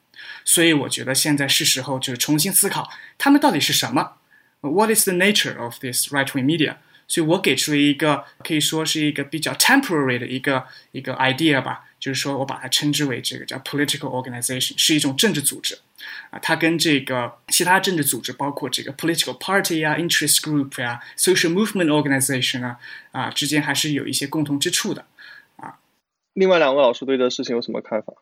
[0.44, 4.12] 所以我觉得现在是时候就是重新思考他们到底是什么
[4.62, 6.76] ，What is the nature of this right-wing media？
[7.06, 15.78] 所以我给出了一个可以说是一个比较 temporary 的一个一个 idea 吧，就是说我把它称之为这个叫 political organization，是一种政治组织。
[16.30, 22.78] 啊，它跟这个其他政治组织，包括这个 political party 啊、interest group 呀、social movement organization 啊
[23.12, 25.04] 啊之间还是有一些共同之处的。
[25.56, 25.76] 啊，
[26.32, 28.14] 另外两位老师对这个事情有什么看法？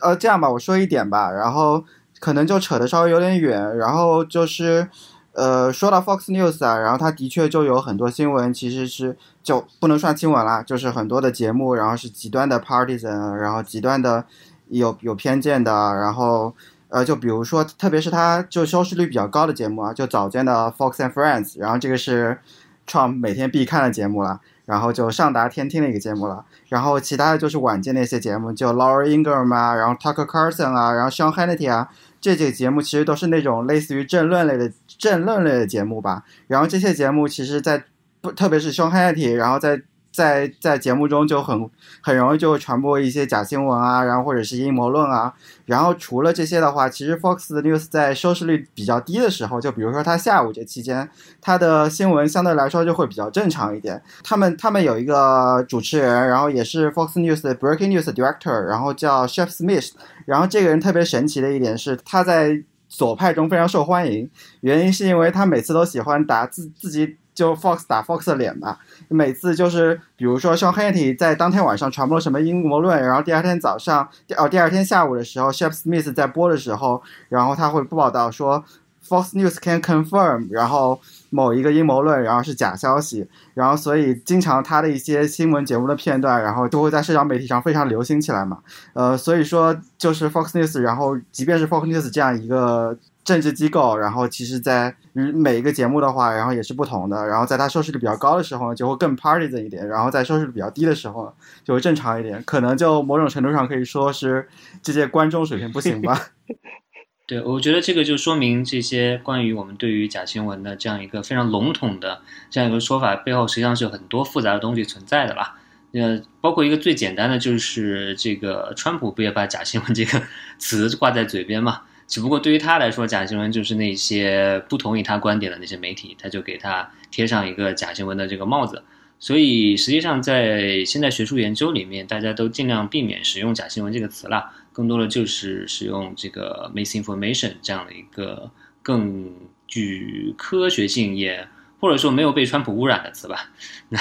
[0.00, 1.84] 呃，这样吧，我说一点吧，然后
[2.18, 4.88] 可能就扯得稍微有点远，然后就是
[5.36, 14.24] 呃，说到 Fox News 啊，然后它的确就有很多新闻，其实是就不能算新闻啦，就是很多的节目，然后是极端的 partisan，然后极端的
[14.68, 16.52] 有有偏见的，然后。
[16.88, 22.38] 呃，就比如说，特别是它就收视率比较高的节目啊，就早间的 Fox and Friends，然后这个是
[22.86, 31.88] Trump 每天必看的节目了，然后就上达天听的一个节目了，然后其他的就是晚间那些节目，就 Laura Ingram 啊，然后 Tucker Carlson 啊，然后 Sean Hannity 啊，
[32.26, 37.84] 这几个节目其实都是那种类似于政论类的政论类的节目吧，然后这些节目其实，在
[38.20, 39.80] 不特别是凶黑体然后在
[40.16, 41.68] 在在节目中就很
[42.00, 45.30] 很容易就会传播一些假新闻啊，然后或者是阴谋论啊，
[45.66, 51.06] 然后除了这些的话，其实 Fox News 在收视率比较低的时候，就比如说它下午这期间，
[51.42, 54.02] 它的新闻相对来说就会比较正常一点。
[54.24, 59.90] 他们他们有一个主持人，然后也是 Fox News 的 Breaking News Director，然后叫 Chef Smith，
[60.24, 64.30] 然后这个人特别神奇的一点是，他在左派中非常受欢迎，
[64.62, 67.18] 原因是因为他每次都喜欢打自自己。
[67.36, 68.78] 就 Fox 打 Fox 的脸吧，
[69.08, 74.08] 每次就是比如说像 Hannity 在当天晚上传播了什么阴谋论，然后第二天早上，
[74.38, 78.64] 哦第二天下午的时候，Shep Smith 在播的时候，然后他会报道说
[79.06, 88.60] Fox News can confirm，然后某一个阴谋论，然后是假消息，然后所以经常他的一些新闻节目的片段，然后都会在社交媒体上非常流行起来嘛，
[88.94, 92.96] 呃，所以说就是 Fox News，然后即便是 Fox News 这样一个。
[93.26, 97.26] 政治机构，然后其实，在每一个节目的话，然后也是不同的。
[97.26, 102.40] 然后在它收视率比较高的时候，就会更 partisan 一点；然后在收视率比较低的时候，就会正常一点。
[102.44, 104.48] 可能就某种程度上可以说是
[104.80, 106.28] 这些观众水平不行吧。
[107.26, 115.56] 对，我觉得这个就说明这些关于我们对于假新闻的这样一个非常笼统的这样一个说法背后，实际上是有很多复杂的东西存在的啦。
[115.92, 120.22] 呃，包括一个最简单的，就是这个川普不也把假新闻这个
[120.58, 121.80] 词挂在嘴边嘛？
[122.08, 128.82] 只不过对于他来说，假新闻就是那些不同意他观点的那些媒体，他就给他贴上一个假新闻的这个帽子。
[129.18, 138.50] 所以实际上，在现在学术研究里面，大家都尽量避免使用假新闻这个词了，更多的就是使用这个 misinformation 这样的一个
[138.82, 139.32] 更
[139.66, 141.48] 具科学性，也
[141.80, 143.50] 或者说没有被川普污染的词吧。
[143.88, 143.98] 那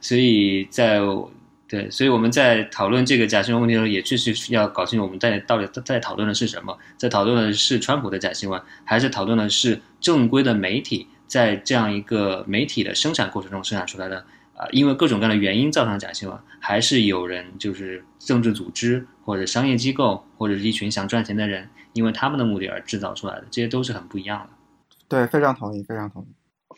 [0.00, 1.00] 所以在。
[1.72, 14.18] 对，所以我们在讨论这个假新闻问题的时候，也确实要搞清楚我们在到底在讨论的是什么，在讨论的是川普的假新闻，还是讨论的是正规的媒体在这样一个媒体的生产过程中生产出来的
[14.54, 24.50] 啊，因为各种各样的原因造成假新闻，还是有人就是政治组织或者商业机构或者是一群想赚钱的人，因为他们的目的而制造出来的，这些都是很不一样的。
[25.08, 26.26] 对，非常同意，非常同意。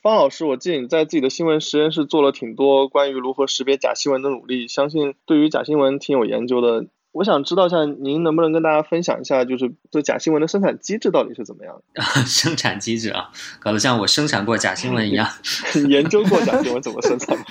[0.05, 6.85] 方老师，我记得你在自己的新闻实验室做了挺多关于如何识别假新闻的努力，相信对于假新闻挺有研究的。
[7.13, 12.03] 我想知道一下，您能不能跟大家分享一下，就是这假新闻的生产机制到底是怎么样的？
[12.29, 15.27] 生产机制啊，搞得像我生产过假新闻一样。
[15.89, 17.45] 研究过假新闻怎么生产吗？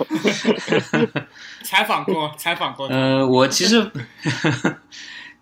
[1.66, 2.86] 采访过，采访过。
[2.86, 3.84] 呃，我其实，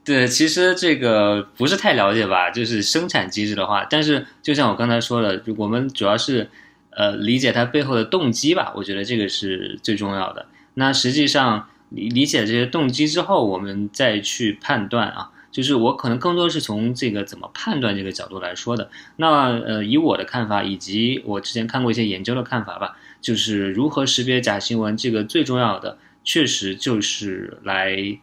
[0.06, 6.50] 对，其实这个不是太了解吧，就是生产机制的话，但是就像我刚才说的，我们主要是。
[6.92, 10.46] 呃，理解它背后的动机吧，我觉得这个是最重要的。
[10.74, 18.90] 那实际上理理解这些动机之后，我们再去判断啊，就是我可能更多是从这个怎么判断这个角度来说的。
[19.16, 28.20] 那呃，以我的看法，以及我之前看过一些研究的看法吧，就是如何识别假新闻，这个最重要的确实就是来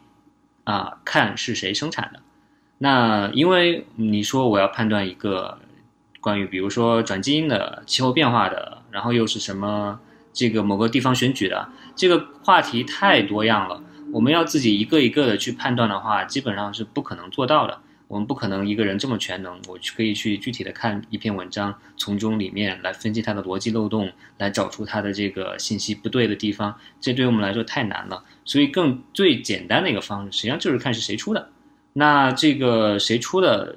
[0.63, 2.19] 啊看是谁生产的。
[2.77, 5.57] 那因为你说我要判断一个。
[6.21, 9.99] 关于比如说转基因的、气候变化的，然后又是什么
[10.33, 13.81] 这个某个地方选举的，这个话题太多样了。
[14.11, 17.79] 我们要自己一个一个的去判断的话，基本上是不可能做到的。
[18.07, 26.75] 我们不可能一个人这么全能，我可以去具体的看一篇文章，从中里面来分析它的逻辑漏洞，来找出它的这个信息不对的地方。
[26.99, 28.23] 这对我们来说太难了。
[28.45, 31.49] 所以更最简单的一个方式，实际上就是看是谁出的。
[31.93, 33.75] 那这个谁出的？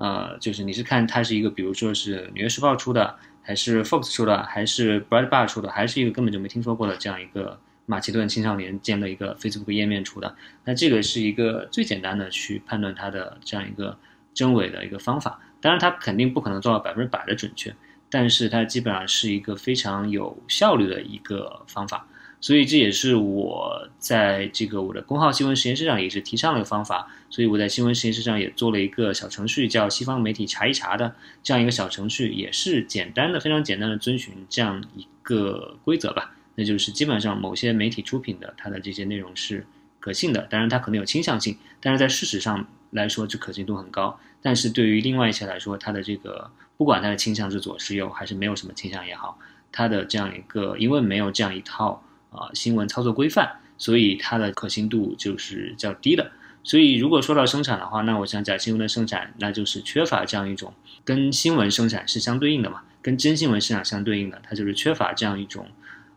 [0.00, 10.34] 呃，就是你是看它是一个，比如说是《纽约时报》出的，还是 Fox 出的，还是 Breitbart 出的，还是一个根本就没听说过的这样一个马其顿青少年建的一个 Facebook 页面出的。
[10.64, 13.94] 那这个是一个最简单的去判断它的这样一个
[14.32, 15.38] 真伪的一个方法。
[15.60, 17.74] 当然，它肯定不可能做到百分之百的准确，
[18.08, 22.06] 但是它基本上是一个非常有效率的一个方法。
[22.40, 27.06] 所以这也是我在这个我的公号新闻实验室上也是提倡了一个方法。
[27.28, 31.14] 所以我在新闻实验室上也做了一个小程序，叫“西方媒体查一查”的
[31.44, 36.34] 这样一个小程序，也是简单的、非常简单的遵循这样一个规则吧。
[36.56, 39.64] 那就是基本上某些媒体出品的，它的这些内容是
[40.00, 44.18] 可信的，当然它可能有倾向性，但是在事实上来说，这可信度很高。
[44.42, 49.38] 但是对于另外一些来说，它的这个不管它的倾向是左是右，还是没有什么倾向也好，
[49.70, 52.02] 它的这样一个因为没有这样一套。
[52.30, 56.30] 啊，新闻操作规范，所以它的可信度就是较低的。
[56.62, 60.72] 所以如果说到生产的话，那我想假新闻的生产，那就是缺乏这样一种
[61.04, 65.66] 跟新闻生产是相对应的嘛，跟真新闻生产相对应的，它就是缺乏这样一种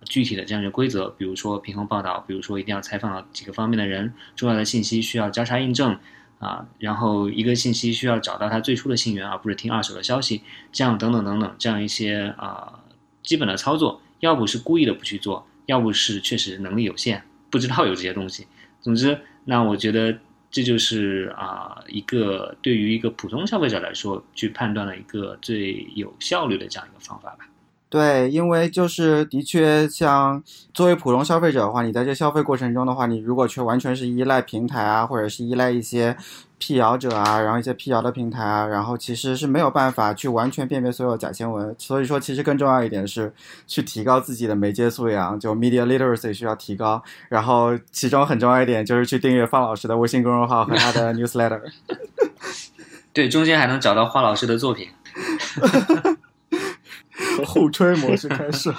[0.03, 1.07] 具体的这样一个规则。
[1.11, 5.97] 比如说平衡报道，比如说一定要采访几个方面的人，重要的信息需要交叉印证
[6.39, 10.41] 啊，然后一个信息需要找到它最初的信源，而不是听二手的消息，
[10.73, 12.81] 这样等等等等，这样一些啊
[13.23, 15.47] 基本的操作，要不是故意的不去做。
[15.65, 18.47] 要不是确实能力有限，不知道有这些东西。
[18.81, 20.17] 总之，那我觉得
[20.51, 27.47] 这就是啊一个对于一个普通消费者来说去判断的一个最有效率的这样一个方法吧。
[27.93, 30.41] 对，因为就是的确，像
[30.73, 36.17] 作为普通消费者的话，你在这消费过程中的话，你如果却完全是依赖平台啊，或者是依赖一些
[36.57, 41.75] 辟谣者啊，然后一些辟谣的平台啊，然后其实是没有办法去完全辨别所有假新闻。
[41.77, 43.31] 所以说，其实更重要一点是
[43.67, 46.99] 去提高自己的媒介素养，就 media literacy 需要提高。
[47.29, 51.61] 然后其中很重要一点就是去订阅方老师的微信公众号和他的 newsletter。
[53.13, 54.89] 对，中间还能找到花老师的作品。
[57.45, 58.73] 互吹模式开始。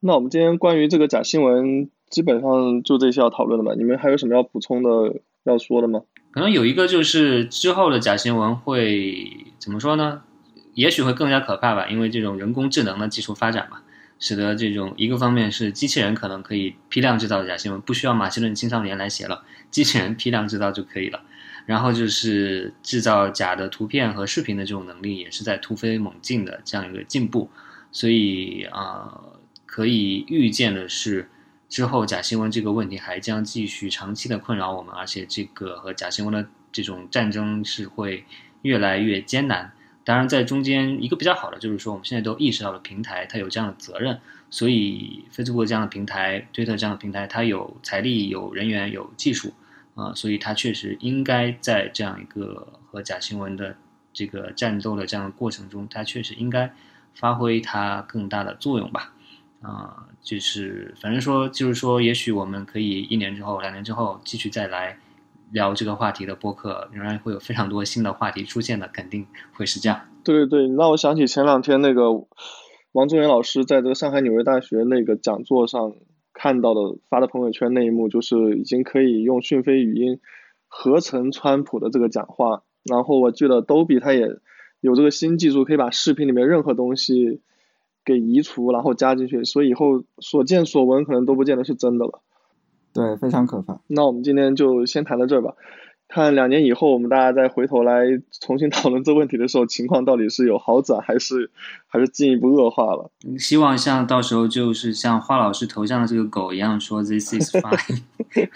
[0.00, 3.74] 那我们今天关于这个假新闻，基本上就这些要讨论的吧？
[3.76, 6.02] 你们还有什么要补充的、要说的吗？
[6.30, 10.22] 可能有一个就是之后的假新闻会怎么说呢？
[10.74, 13.78] 也许会更加可怕吧，因为这种人工智能的技术发展嘛，
[14.18, 21.22] 使得这种一个方面是机器人可能可以批量制造假新闻，不需要马其顿青少年来写了，机器人批量制造就可以了。
[21.66, 27.50] 然后就是制造假的图片和视频的这种能力也是在突飞猛进的这样一个进步，
[27.90, 29.20] 所以啊，
[29.66, 31.28] 可以预见的是，
[31.68, 38.24] 之后假新闻这个问题还将继续长期的困扰我们，而且这个和假新闻的这种战争是会
[38.62, 39.72] 越来越艰难。
[40.04, 49.52] 当然，在中间一个比较好的就是说，我们现在都意识到了平台它有这样的责任，所以 Facebook 这样的平台、推特这样的平台，它有财力、有人员、有技术。
[49.96, 53.74] 啊，所以它确实应该在这样一个和假新闻的
[54.12, 56.70] 这个战斗的这样的过程中，它确实应该
[57.14, 59.14] 发挥它更大的作用吧。
[59.62, 64.98] 啊，就是反正说，就是说，也许我们可以一年之后、两年之后继续再来
[65.50, 69.98] 聊这个话题的播客，仍然会有非常多新的话题出现的，肯定会是这样。
[70.22, 72.12] 对对对，让我想起前两天那个
[72.92, 75.94] 王中元老师在这个上海纽约大学那个讲座上。
[76.38, 80.20] 看到的发的朋友圈那一幕，就是已经可以用讯飞语音
[80.68, 82.62] 合成川普的这个讲话。
[82.84, 84.36] 然后我记得 Dolby 它也
[84.80, 87.40] 有这个新技术，可以把视频里面任何东西
[88.04, 89.44] 给移除，然后加进去。
[89.44, 92.20] 所以以后所见所闻可能都不见得是真的了。
[92.92, 93.80] 对，非常可怕。
[93.86, 95.54] 那我们今天就先谈到这儿吧。
[96.08, 98.04] 看两年以后，我们大家再回头来
[98.40, 101.50] 重新讨论这问题的时候，情况到底是有好转还是
[101.88, 103.10] 还是进一步恶化了？
[103.38, 108.02] 希望像到时候就是像花老师头像的这个狗一样说 “This is fine”。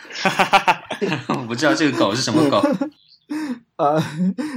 [1.29, 2.63] 我不知道这个狗是什么狗。
[3.77, 4.03] 呃，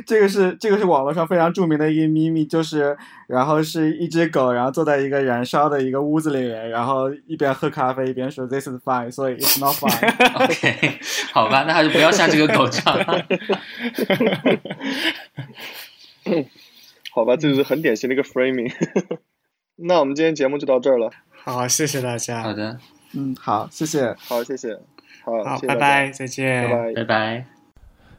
[0.06, 2.98] 这个是这个是网络上非常著名的一个秘密，就是
[3.28, 10.44] 然后是一只狗，然后坐在一个燃烧的一个屋子里面，然后一边喝咖啡一边说 “This is fine”，所以 “It's not fine”。
[10.44, 11.00] OK，
[11.32, 13.00] 好吧，那还是不要下这个狗这样。
[17.12, 18.74] 好吧，这就是很典型的一个 framing。
[19.78, 21.12] 那我们今天节目就到这儿了。
[21.32, 22.42] 好，谢谢大家。
[22.42, 22.78] 好的，
[23.14, 24.76] 嗯，好，谢谢，好，谢谢，
[25.24, 27.53] 好，好，拜拜，再见，拜拜，拜拜。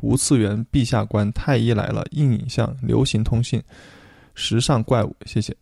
[0.00, 3.62] 无次元、陛下官、太医来了、硬影像、流行通信、
[4.34, 5.56] 时尚怪物，谢谢。